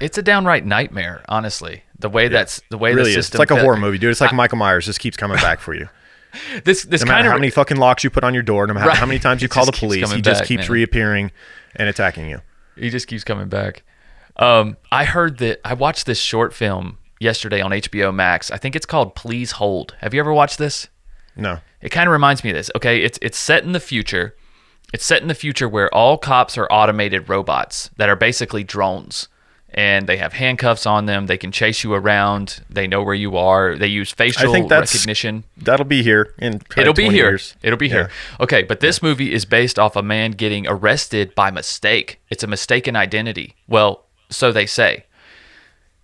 [0.00, 1.82] it's a downright nightmare, honestly.
[1.98, 3.26] The way that's the way really the is.
[3.26, 4.10] system It's like a horror movie, dude.
[4.10, 5.88] It's like Michael Myers just keeps coming back for you.
[6.64, 8.64] This this No matter kind of how many fucking locks you put on your door,
[8.68, 8.96] no matter Right.
[8.96, 10.70] how many times you call the police, he just back, keeps man.
[10.72, 11.32] reappearing
[11.74, 12.40] and attacking you.
[12.76, 13.82] he just keeps coming back.
[14.36, 18.50] Um, I heard that I watched this short film yesterday on HBO Max.
[18.52, 19.96] I think it's called Please Hold.
[20.00, 20.86] Have you ever watched this?
[21.36, 21.58] No.
[21.82, 22.70] It kind of reminds me of this.
[22.76, 24.34] Okay, it's it's set in the future.
[24.92, 29.28] It's set in the future where all cops are automated robots that are basically drones.
[29.72, 31.26] And they have handcuffs on them.
[31.26, 32.64] They can chase you around.
[32.68, 33.76] They know where you are.
[33.76, 35.44] They use facial recognition.
[35.56, 37.30] That'll be here in It'll be here.
[37.30, 37.54] years.
[37.62, 38.10] It'll be here.
[38.40, 42.20] Okay, but this movie is based off a man getting arrested by mistake.
[42.30, 43.54] It's a mistaken identity.
[43.68, 45.04] Well, so they say.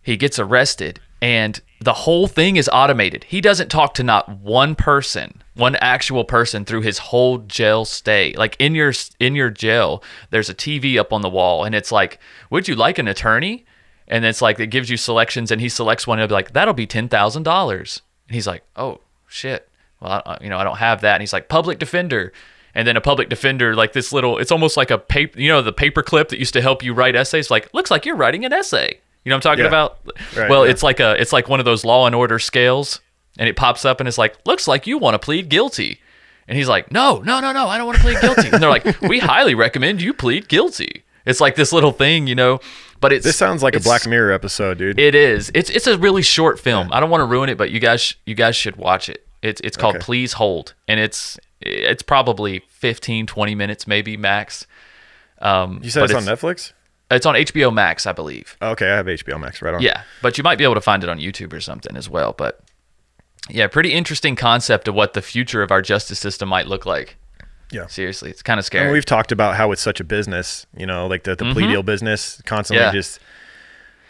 [0.00, 3.24] He gets arrested and the whole thing is automated.
[3.24, 8.32] He doesn't talk to not one person, one actual person through his whole jail stay.
[8.36, 11.90] Like in your in your jail, there's a TV up on the wall and it's
[11.90, 12.18] like,
[12.50, 13.64] "Would you like an attorney?"
[14.08, 16.52] And it's like it gives you selections and he selects one and it'll be like,
[16.52, 19.68] "That'll be $10,000." And he's like, "Oh, shit."
[20.00, 21.14] Well, I, you know, I don't have that.
[21.14, 22.32] And he's like, "Public defender."
[22.74, 25.62] And then a public defender, like this little, it's almost like a paper, you know,
[25.62, 27.50] the paper clip that used to help you write essays.
[27.50, 29.00] Like, looks like you're writing an essay.
[29.24, 29.68] You know what I'm talking Yeah.
[29.68, 29.98] about?
[30.36, 30.72] Right, well, yeah.
[30.72, 33.00] it's like a, it's like one of those Law and Order scales,
[33.38, 36.00] and it pops up and it's like, looks like you want to plead guilty.
[36.48, 38.48] And he's like, no, no, no, no, I don't want to plead guilty.
[38.52, 41.04] and they're like, we highly recommend you plead guilty.
[41.24, 42.60] It's like this little thing, you know,
[43.00, 44.98] but it's This sounds like a Black Mirror episode, dude.
[44.98, 45.50] It is.
[45.54, 46.88] It's it's a really short film.
[46.92, 49.26] I don't want to ruin it, but you guys you guys should watch it.
[49.42, 50.04] It's it's called Okay.
[50.04, 54.66] Please Hold, and it's it's probably 15, 20 minutes maybe max.
[55.38, 56.72] Um, you said but it's, on Netflix?
[57.10, 58.56] It's on HBO Max, I believe.
[58.60, 59.82] Okay, I have HBO Max right on.
[59.82, 62.34] Yeah, but you might be able to find it on YouTube or something as well.
[62.36, 62.60] But
[63.48, 67.16] yeah, pretty interesting concept of what the future of our justice system might look like.
[67.72, 67.86] Yeah.
[67.88, 68.92] Seriously, it's kind of And scary.
[68.92, 71.82] we've talked about how it's such a business, you know, like the, the plea deal
[71.82, 72.94] business constantly Mm-hmm.
[72.94, 73.00] Yeah.
[73.00, 73.20] just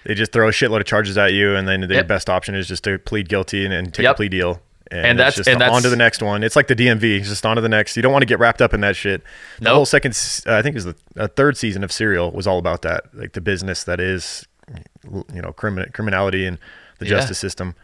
[0.04, 2.06] they just throw a shitload of charges at you and then their Yep.
[2.08, 4.14] best option is just to plead guilty and, and take Yep.
[4.14, 4.60] a plea deal.
[4.90, 6.44] And, And that's- just and that's- on to the next one.
[6.44, 7.96] It's like the DMV, it's just on to the next.
[7.96, 9.22] You don't want to get wrapped up in that shit.
[9.58, 9.74] The Nope.
[9.74, 10.12] whole second,
[10.46, 13.04] uh, I think it was the uh, third season of Serial was all about that,
[13.14, 14.46] like the business that is,
[15.34, 16.58] you know, crimin- criminality and
[16.98, 17.12] the Yeah.
[17.16, 17.74] justice system.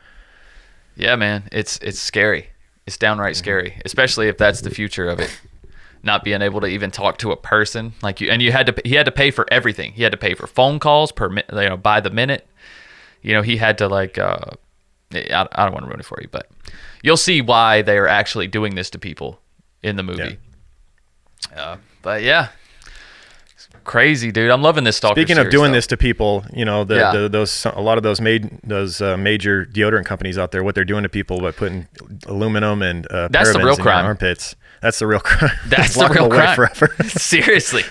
[0.96, 2.48] Yeah, man, it's it's scary.
[2.86, 3.38] It's downright Mm-hmm.
[3.44, 5.40] scary, especially if that's the future of it.
[6.04, 8.74] Not being able to even talk to a person like you, and you had to
[8.84, 9.92] he had to pay for everything.
[9.92, 12.46] He had to pay for phone calls per you know by the minute.
[13.22, 14.38] You know, he had to like uh,
[15.14, 16.50] I, I don't want to ruin it for you, but
[17.04, 19.40] you'll see why they are actually doing this to people
[19.82, 20.38] in the movie.
[21.56, 22.48] Uh, but yeah,
[23.84, 24.50] crazy, dude.
[24.50, 25.20] I'm loving this stalker.
[25.20, 27.12] Speaking of doing this to people, you know, the, Yeah.
[27.12, 30.74] the those a lot of those made those uh, major deodorant companies out there, what
[30.74, 31.86] they're doing to people by putting
[32.26, 34.04] aluminum and uh, That's the real in crime.
[34.04, 34.56] armpits.
[34.80, 35.52] That's the real crime.
[35.66, 36.56] That's the real crime.
[36.56, 36.94] Forever.
[37.08, 37.84] Seriously,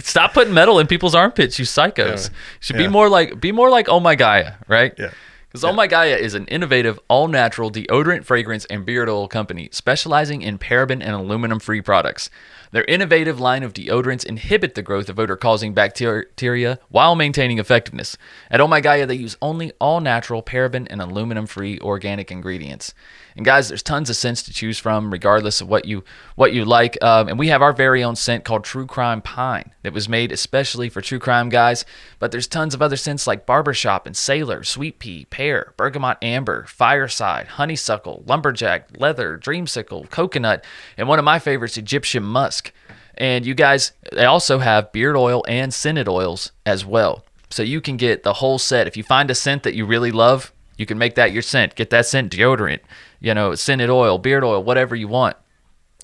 [0.00, 2.30] stop putting metal in people's armpits, you psychos.
[2.30, 2.36] Yeah.
[2.60, 4.94] Should be more like be more like oh my Gaia, right?
[4.98, 5.10] Yeah.
[5.54, 5.70] Because yeah.
[5.70, 10.42] Oh My Gaia is an innovative, all natural deodorant, fragrance, and beard oil company specializing
[10.42, 12.28] in paraben and aluminum free products.
[12.72, 18.16] Their innovative line of deodorants inhibit the growth of odor causing bacteria while maintaining effectiveness.
[18.50, 22.92] At Oh My Gaia, they use only all natural, paraben, and aluminum free organic ingredients.
[23.36, 26.04] And guys, there's tons of scents to choose from, regardless of what you
[26.36, 26.96] what you like.
[27.02, 30.30] Um, and we have our very own scent called True Crime Pine that was made
[30.30, 31.84] especially for true crime guys.
[32.20, 36.64] But there's tons of other scents like Barbershop and Sailor, Sweet Pea, Pear, Bergamot Amber,
[36.66, 40.64] Fireside, Honeysuckle, Lumberjack, Leather, Dreamsicle, Coconut,
[40.96, 42.72] and one of my favorites, Egyptian Musk.
[43.16, 47.24] And you guys, they also have beard oil and scented oils as well.
[47.50, 48.86] So you can get the whole set.
[48.86, 51.76] If you find a scent that you really love, you can make that your scent.
[51.76, 52.80] Get that scent deodorant
[53.24, 55.36] you know, scented oil, beard oil, whatever you want.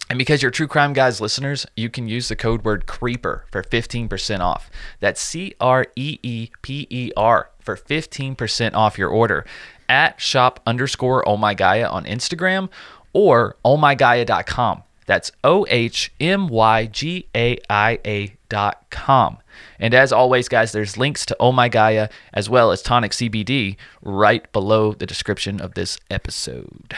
[0.08, 3.62] And because you're True Crime Guys listeners, you can use the code word CREEPER for
[3.62, 4.70] 15% off.
[5.00, 9.44] That's C R E E P E R for 15% off your order
[9.88, 12.70] at shop underscore oh my Gaia on Instagram
[13.12, 14.82] or ohmygaia.com.
[15.10, 19.38] That's O H M Y G A I A dot com.
[19.80, 23.76] And as always, guys, there's links to Oh My Gaia as well as Tonic CBD
[24.02, 26.94] right below the description of this episode.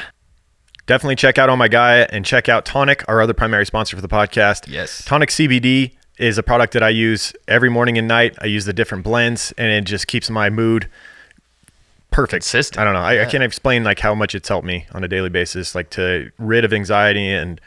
[0.87, 4.03] Definitely check out Oh My Gaia and check out Tonic, our other primary sponsor for
[4.03, 4.69] the podcast.
[4.69, 5.03] Yes.
[5.07, 8.37] Tonic CBD is a product that I use every morning and night.
[8.43, 10.87] I use the different blends and it just keeps my mood
[12.11, 12.43] perfect.
[12.43, 12.79] Consistent.
[12.79, 13.01] I don't know.
[13.01, 13.23] I, yeah.
[13.23, 16.31] I can't explain like how much it's helped me on a daily basis, like to
[16.37, 17.59] rid of anxiety and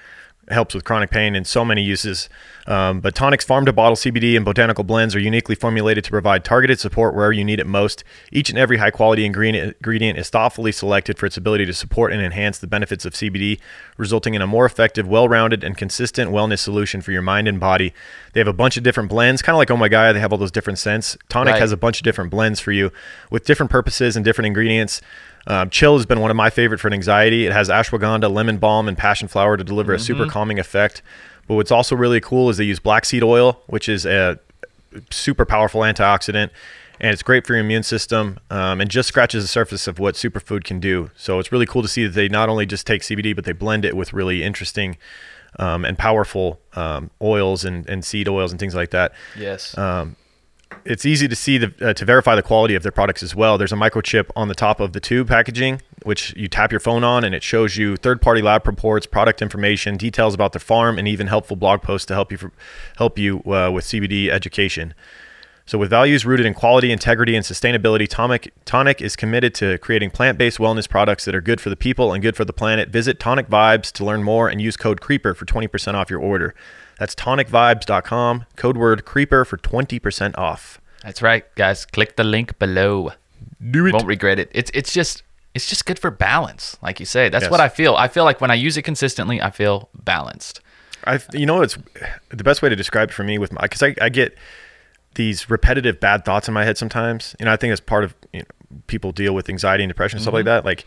[0.49, 2.29] helps with chronic pain in so many uses.
[2.67, 6.43] Um, but Tonic's farm to bottle CBD and botanical blends are uniquely formulated to provide
[6.43, 8.03] targeted support wherever you need it most.
[8.31, 12.11] Each and every high quality ingredient, ingredient is thoughtfully selected for its ability to support
[12.11, 13.59] and enhance the benefits of CBD,
[13.97, 17.59] resulting in a more effective, well rounded, and consistent wellness solution for your mind and
[17.59, 17.93] body.
[18.33, 20.31] They have a bunch of different blends, kind of like Oh My Gaia, they have
[20.31, 21.17] all those different scents.
[21.29, 21.61] Tonic right.
[21.61, 22.91] has a bunch of different blends for you
[23.29, 25.01] with different purposes and different ingredients.
[25.47, 27.45] Um, chill has been one of my favorite for anxiety.
[27.45, 30.01] It has ashwagandha, lemon balm, and passion flower to deliver mm-hmm.
[30.01, 30.31] a super mm-hmm.
[30.31, 31.01] calming effect.
[31.47, 34.39] But what's also really cool is they use black seed oil, which is a
[35.11, 36.49] super powerful antioxidant,
[36.99, 40.15] and it's great for your immune system um, and just scratches the surface of what
[40.15, 41.11] superfood can do.
[41.15, 43.51] So it's really cool to see that they not only just take CBD, but they
[43.51, 44.97] blend it with really interesting
[45.59, 49.13] um, and powerful um, oils and, and seed oils and things like that.
[49.37, 49.77] Yes.
[49.77, 50.15] Um,
[50.85, 53.57] it's easy to see the, uh, to verify the quality of their products as well.
[53.57, 57.03] There's a microchip on the top of the tube packaging, which you tap your phone
[57.03, 61.07] on, and it shows you third-party lab reports, product information, details about the farm, and
[61.07, 62.51] even helpful blog posts to help you for,
[62.97, 64.93] help you uh, with CBD education.
[65.67, 70.11] So, with values rooted in quality, integrity, and sustainability, Tonic, Tonic is committed to creating
[70.11, 72.89] plant based wellness products that are good for the people and good for the planet.
[72.89, 76.53] Visit Tonic Vibes to learn more and use code CREEPER for 20% off your order.
[76.99, 80.79] That's tonicvibes.com, code word CREEPER for 20% off.
[81.03, 81.85] That's right, guys.
[81.85, 83.11] Click the link below.
[83.71, 83.93] Do it.
[83.93, 84.49] Won't regret it.
[84.53, 85.23] It's, it's just.
[85.53, 87.29] It's just good for balance, like you say.
[87.29, 87.49] That's yes.
[87.49, 87.95] what I feel.
[87.95, 90.59] I feel like when I use it consistently, I feel balanced.
[91.05, 91.77] I, you know, it's
[92.29, 94.37] the best way to describe it for me with my, because I, I get
[95.15, 97.35] these repetitive bad thoughts in my head sometimes.
[97.39, 98.45] You know, I think as part of you know,
[98.87, 100.25] people deal with anxiety and depression and mm-hmm.
[100.25, 100.65] stuff like mm-hmm.
[100.65, 100.65] that.
[100.65, 100.85] Like,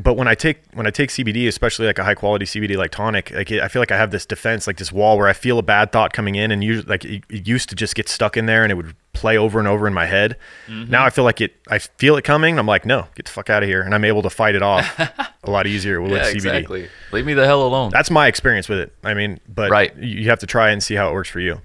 [0.00, 2.90] but when I take when I take CBD, especially like a high quality CBD like
[2.90, 5.58] tonic, like I feel like I have this defense, like this wall where I feel
[5.58, 8.46] a bad thought coming in, and usually like it, used to just get stuck in
[8.46, 10.36] there and it would play over and over in my head.
[10.66, 10.90] Mm-hmm.
[10.90, 12.58] Now I feel like it, I feel it coming.
[12.58, 14.62] I'm like, no, get the fuck out of here, and I'm able to fight it
[14.62, 14.98] off
[15.44, 16.34] a lot easier with yeah, CBD.
[16.34, 16.88] Exactly.
[17.12, 17.90] Leave me the hell alone.
[17.90, 18.94] That's my experience with it.
[19.04, 19.96] I mean, but right.
[19.96, 21.60] you have to try and see how it works for you.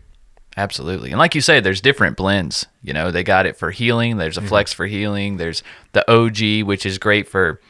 [0.57, 1.11] Absolutely.
[1.11, 2.65] And like you say, there's different blends.
[2.81, 4.17] You know, they got it for healing.
[4.17, 4.49] There's a mm-hmm.
[4.49, 5.37] flex for healing.
[5.37, 5.61] There's
[5.91, 7.61] the OG, which is great for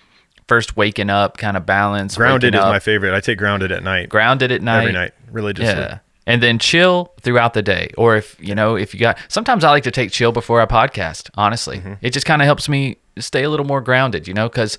[0.48, 2.16] first waking up, kind of balance.
[2.16, 3.14] Grounded is my favorite.
[3.14, 4.10] I take grounded at night.
[4.10, 4.80] Grounded at night.
[4.82, 5.82] Every night, religiously.
[5.82, 6.00] Yeah.
[6.26, 7.91] And then chill throughout the day.
[7.98, 10.66] Or if, you know, if you got, sometimes I like to take chill before I
[10.66, 11.78] podcast, honestly.
[11.78, 11.93] Mm-hmm.
[12.02, 14.78] It just kind of helps me stay a little more grounded, you know, because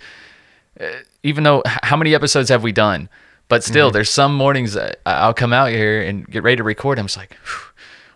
[0.79, 0.87] uh,
[1.23, 3.09] even though, how many episodes have we done?
[3.49, 3.95] But still, mm-hmm.
[3.95, 6.99] there's some mornings I'll come out here and get ready to record.
[6.99, 7.33] I'm just like,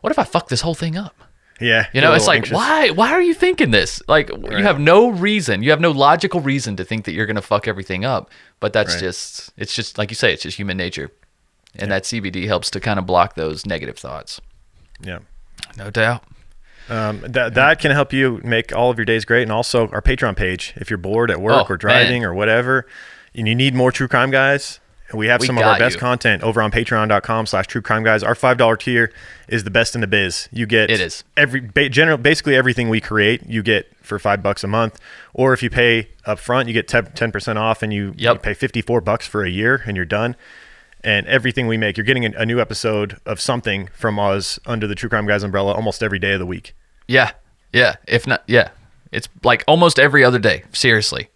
[0.02, 1.16] what if I fuck this whole thing up?
[1.60, 1.86] Yeah.
[1.92, 2.54] You know, it's like, anxious.
[2.54, 4.02] why why are you thinking this?
[4.08, 4.58] Like right.
[4.58, 5.62] you have no reason.
[5.62, 8.30] You have no logical reason to think that you're gonna fuck everything up.
[8.60, 9.00] But that's right.
[9.00, 11.10] just it's just like you say, it's just human nature.
[11.74, 11.96] And yeah.
[11.96, 14.40] that CBD helps to kind of block those negative thoughts.
[15.00, 15.20] Yeah.
[15.76, 16.24] No doubt.
[16.88, 20.02] Um, that that can help you make all of your days great, and also our
[20.02, 20.74] Patreon page.
[20.76, 22.28] If you're bored at work oh, or driving man.
[22.28, 22.86] or whatever,
[23.34, 24.80] and you need more true crime guys,
[25.14, 26.00] we have we some of our best you.
[26.00, 28.22] content over on patreon.com slash true crime guys.
[28.22, 29.12] Our $5 tier
[29.48, 30.48] is the best in the biz.
[30.52, 34.42] You get it is every ba- general, basically everything we create, you get for five
[34.42, 35.00] bucks a month.
[35.34, 38.34] Or if you pay up front, you get 10% off and you, yep.
[38.34, 40.36] you pay 54 bucks for a year and you're done.
[41.04, 44.86] And everything we make, you're getting a, a new episode of something from us under
[44.86, 46.74] the True Crime Guys umbrella almost every day of the week.
[47.08, 47.32] Yeah.
[47.72, 47.96] Yeah.
[48.06, 48.70] If not, yeah.
[49.12, 50.64] It's like almost every other day.
[50.72, 51.28] Seriously,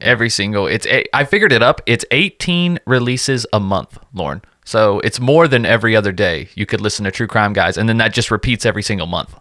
[0.00, 0.66] every single.
[0.66, 1.80] It's I figured it up.
[1.86, 4.42] It's 18 releases a month, Lauren.
[4.64, 7.88] So it's more than every other day you could listen to True Crime Guys, and
[7.88, 9.34] then that just repeats every single month.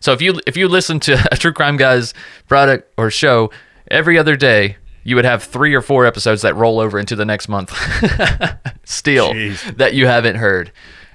[0.00, 2.14] So if you if you listen to a True Crime Guys
[2.48, 3.50] product or show
[3.90, 7.24] every other day, you would have three or four episodes that roll over into the
[7.24, 7.70] next month
[8.84, 9.76] still Jeez.
[9.76, 10.72] that you haven't heard.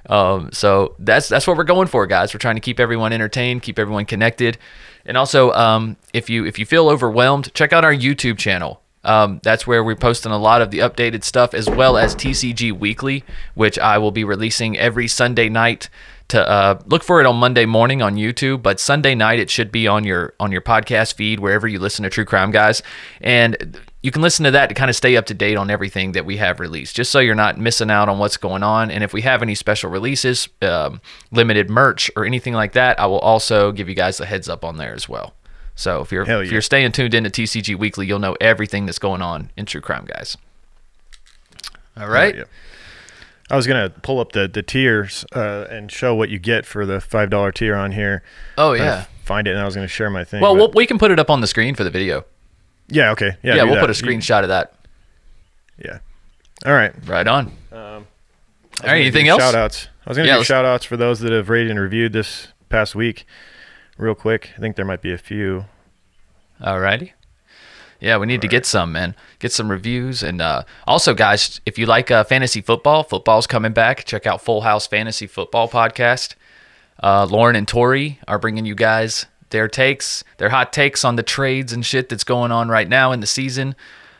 [0.09, 2.33] Um, so that's that's what we're going for, guys.
[2.33, 4.57] We're trying to keep everyone entertained, keep everyone connected,
[5.09, 8.81] and also um, if you if you feel overwhelmed, check out our YouTube channel.
[9.03, 12.71] Um, that's where we're posting a lot of the updated stuff, as well as TCG
[12.73, 13.23] Weekly,
[13.55, 15.89] which I will be releasing every Sunday night.
[16.29, 19.71] To uh, look for it on Monday morning on YouTube, but Sunday night it should
[19.71, 22.83] be on your on your podcast feed wherever you listen to True Crime Guys.
[23.19, 26.13] And you can listen to that to kind of stay up to date on everything
[26.13, 28.91] that we have released, just so you're not missing out on what's going on.
[28.91, 31.01] And if we have any special releases, um,
[31.31, 34.63] limited merch, or anything like that, I will also give you guys a heads up
[34.63, 35.33] on there as well.
[35.75, 36.41] So if you're yeah.
[36.41, 39.81] if you're staying tuned into TCG Weekly, you'll know everything that's going on in True
[39.81, 40.37] Crime, guys.
[41.97, 42.45] All right.
[43.49, 46.85] I was gonna pull up the the tiers uh, and show what you get for
[46.85, 48.23] the five dollar tier on here.
[48.57, 49.05] Oh yeah.
[49.23, 50.41] Find it, and I was gonna share my thing.
[50.41, 52.25] Well, we can put it up on the screen for the video.
[52.87, 53.11] Yeah.
[53.11, 53.37] Okay.
[53.43, 53.55] Yeah.
[53.55, 53.63] Yeah.
[53.63, 53.81] We'll that.
[53.81, 54.73] put a screenshot of that.
[55.83, 55.99] Yeah.
[56.65, 56.93] All right.
[57.07, 57.47] Right on.
[57.71, 58.05] Um, all
[58.83, 59.01] right.
[59.01, 59.41] Anything else?
[59.41, 59.87] Shout outs.
[60.05, 62.13] I was going to yeah, do shout outs for those that have rated and reviewed
[62.13, 63.25] this past week,
[63.97, 64.49] real quick.
[64.57, 65.65] I think there might be a few.
[66.61, 67.13] All righty.
[67.99, 68.51] Yeah, we need all to right.
[68.51, 69.15] get some, man.
[69.39, 70.23] Get some reviews.
[70.23, 74.05] And uh, also, guys, if you like uh, fantasy football, football's coming back.
[74.05, 76.35] Check out Full House Fantasy Football Podcast.
[77.01, 81.23] Uh, Lauren and Tori are bringing you guys their takes, their hot takes on the
[81.23, 83.75] trades and shit that's going on right now in the season.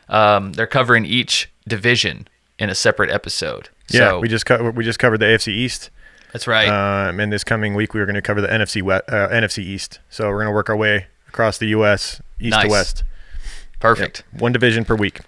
[0.08, 2.28] Um, they're covering each division
[2.58, 3.68] in a separate episode.
[3.88, 5.90] Yeah, so, we just co- we just covered the AFC East.
[6.32, 6.68] That's right.
[6.68, 9.58] Um, and this coming week we are going to cover the NFC West, uh, NFC
[9.58, 10.00] East.
[10.10, 12.20] So we're going to work our way across the U.S.
[12.38, 12.64] East nice.
[12.64, 13.04] to West.
[13.80, 14.24] Perfect.
[14.32, 14.42] Yep.
[14.42, 15.20] One division per week.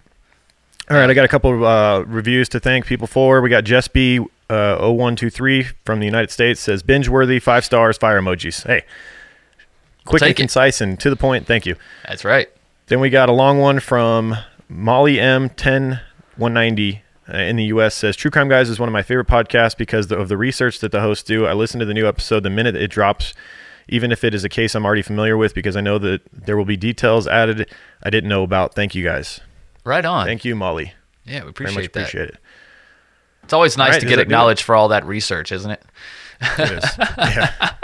[0.90, 3.40] All right, I got a couple of uh, reviews to thank people for.
[3.40, 4.20] We got Jess B.
[4.50, 8.66] Uh, 0123 from the United States says binge worthy, five stars, fire emojis.
[8.66, 8.82] Hey,
[10.04, 11.46] quick and concise and to the point.
[11.46, 11.76] Thank you.
[12.06, 12.50] That's right.
[12.88, 14.36] Then we got a long one from
[14.68, 15.48] Molly M.
[15.48, 17.94] 10190 uh, in the U.S.
[17.94, 20.92] says True Crime Guys is one of my favorite podcasts because of the research that
[20.92, 21.46] the hosts do.
[21.46, 23.32] I listen to the new episode the minute it drops,
[23.88, 26.56] even if it is a case I'm already familiar with, because I know that there
[26.56, 27.70] will be details added
[28.02, 28.74] I didn't know about.
[28.74, 29.40] Thank you guys.
[29.84, 30.26] Right on.
[30.26, 30.94] Thank you, Molly.
[31.24, 32.00] Yeah, we appreciate Very much that.
[32.00, 32.36] Appreciate it.
[33.44, 35.82] It's always nice right, to get acknowledged for all that research, isn't it?
[36.58, 36.84] It is.
[37.18, 37.74] Yeah.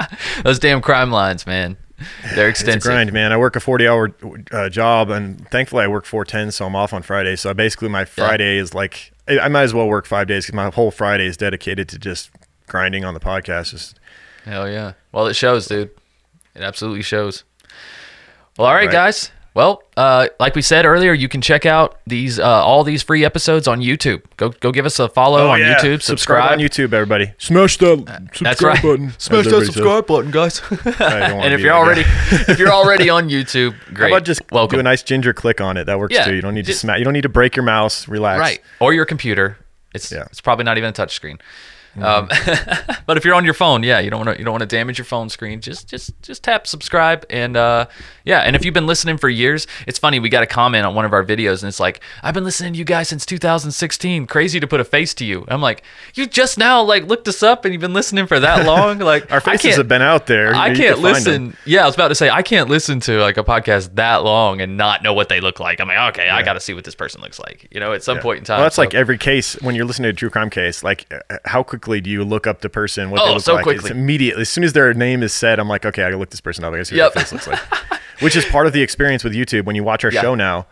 [0.42, 1.76] Those damn crime lines, man.
[2.34, 2.76] They're extensive.
[2.76, 3.32] It's a grind, man.
[3.32, 4.14] I work a 40 hour
[4.52, 7.36] uh, job, and thankfully I work 410, so I'm off on Friday.
[7.36, 8.62] So basically, my Friday yeah.
[8.62, 11.88] is like, I might as well work five days because my whole Friday is dedicated
[11.90, 12.30] to just
[12.68, 13.70] grinding on the podcast.
[13.70, 13.98] Just
[14.44, 14.92] Hell yeah.
[15.12, 15.90] Well, it shows, dude.
[16.54, 17.44] It absolutely shows.
[18.56, 18.92] Well, all right, all right.
[18.92, 19.30] guys.
[19.58, 23.24] Well, uh, like we said earlier, you can check out these uh, all these free
[23.24, 24.22] episodes on YouTube.
[24.36, 25.74] Go go give us a follow oh, on yeah.
[25.74, 26.00] YouTube.
[26.00, 26.08] Subscribe.
[26.08, 26.52] subscribe.
[26.52, 27.32] on YouTube, everybody.
[27.38, 28.80] Smash that subscribe That's right.
[28.80, 29.12] button.
[29.18, 30.16] Smash that subscribe says.
[30.16, 30.62] button, guys.
[31.00, 32.02] and if you're already
[32.46, 34.10] if you're already on YouTube, great.
[34.10, 34.76] How about just Welcome.
[34.76, 35.86] do a nice ginger click on it?
[35.86, 36.36] That works yeah, too.
[36.36, 36.98] You don't need just, to smash.
[37.00, 38.06] You don't need to break your mouse.
[38.06, 38.38] Relax.
[38.38, 38.60] Right.
[38.78, 39.58] Or your computer.
[39.92, 40.26] It's yeah.
[40.26, 41.16] it's probably not even a touch
[42.00, 42.88] screen.
[42.88, 44.62] Um, but if you're on your phone, yeah, you don't want to you don't want
[44.62, 45.60] to damage your phone screen.
[45.60, 47.86] Just just just tap subscribe and uh,
[48.24, 48.40] yeah.
[48.40, 50.18] And if you've been listening for years, it's funny.
[50.18, 52.74] We got a comment on one of our videos and it's like, I've been listening
[52.74, 54.26] to you guys since 2016.
[54.26, 55.44] Crazy to put a face to you.
[55.48, 55.82] I'm like,
[56.14, 58.98] you just now like looked us up and you've been listening for that long.
[59.08, 60.54] Like our faces have been out there.
[60.54, 61.56] I can't listen.
[61.64, 64.60] Yeah, I was about to say I can't listen to like a podcast that long
[64.60, 65.80] and not know what they look like.
[65.80, 66.36] I'm like, okay, yeah.
[66.36, 67.68] I got to see what this person looks like.
[67.70, 68.22] You know, at some yeah.
[68.22, 68.58] point in time.
[68.58, 68.82] Well, that's so.
[68.82, 70.82] like every case when you're listening to a true crime case.
[70.82, 73.10] Like, uh, how quickly do you look up the person?
[73.10, 73.62] What oh, they look so like?
[73.64, 73.90] quickly.
[73.90, 76.30] It's immediately, as soon as their name is said, I'm like, okay, I gotta look
[76.30, 76.72] this person up.
[76.72, 77.12] I what yep.
[77.12, 77.58] their face looks like.
[78.20, 79.64] Which is part of the experience with YouTube.
[79.64, 80.66] When you watch our show now,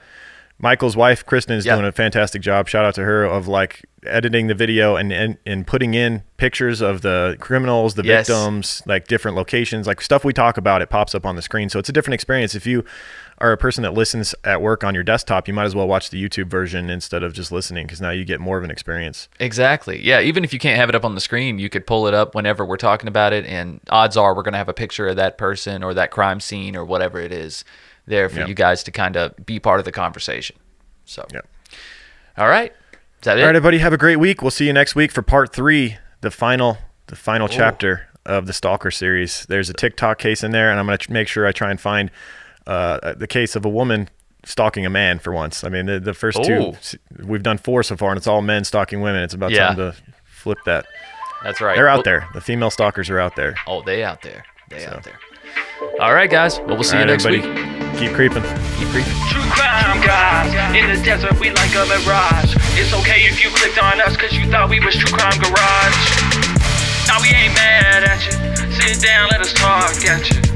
[0.58, 2.66] Michael's wife, Kristen, is doing a fantastic job.
[2.66, 6.80] Shout out to her of like editing the video and, and, and putting in pictures
[6.80, 8.26] of the criminals, the yes.
[8.26, 10.80] victims, like different locations, like stuff we talk about.
[10.80, 12.54] It pops up on the screen, so it's a different experience.
[12.54, 12.84] If you
[13.38, 16.10] are a person that listens at work on your desktop, you might as well watch
[16.10, 19.28] the YouTube version instead of just listening because now you get more of an experience.
[19.38, 20.02] Exactly.
[20.02, 20.20] Yeah.
[20.20, 22.34] Even if you can't have it up on the screen, you could pull it up
[22.34, 25.16] whenever we're talking about it, and odds are we're going to have a picture of
[25.16, 27.64] that person or that crime scene or whatever it is
[28.06, 30.56] there for you guys to kind of be part of the conversation.
[31.04, 31.40] So, yeah.
[32.38, 32.72] All right.
[32.72, 33.40] Is that it?
[33.40, 33.78] All right, everybody.
[33.78, 34.42] Have a great week.
[34.42, 36.78] We'll see you next week for part three, the final,
[37.08, 37.52] the final Ooh.
[37.52, 39.46] chapter of the Stalker series.
[39.46, 41.80] There's a TikTok case in there, and I'm going to make sure I try and
[41.80, 42.10] find
[42.66, 44.08] uh, the case of a woman
[44.44, 45.64] stalking a man for once.
[45.64, 46.72] I mean, the, the first Ooh.
[46.72, 49.22] two, we've done four so far, and it's all men stalking women.
[49.22, 49.68] It's about yeah.
[49.68, 49.94] time to
[50.24, 50.86] flip that.
[51.42, 51.76] That's right.
[51.76, 52.28] They're out well, there.
[52.34, 53.56] The female stalkers are out there.
[53.66, 54.44] Oh, they out there.
[54.70, 54.90] They so.
[54.90, 55.18] out there.
[56.00, 56.58] All right, guys.
[56.58, 57.48] Well, we'll see all you right, next everybody.
[57.52, 57.98] week.
[57.98, 58.42] Keep creeping.
[58.78, 59.12] Keep creeping.
[59.28, 60.52] True crime guys.
[60.76, 62.56] In the desert, we like a mirage.
[62.78, 65.98] It's okay if you clicked on us because you thought we was True Crime Garage.
[67.08, 68.32] Now we ain't mad at you.
[68.72, 70.55] Sit down, let us talk at you.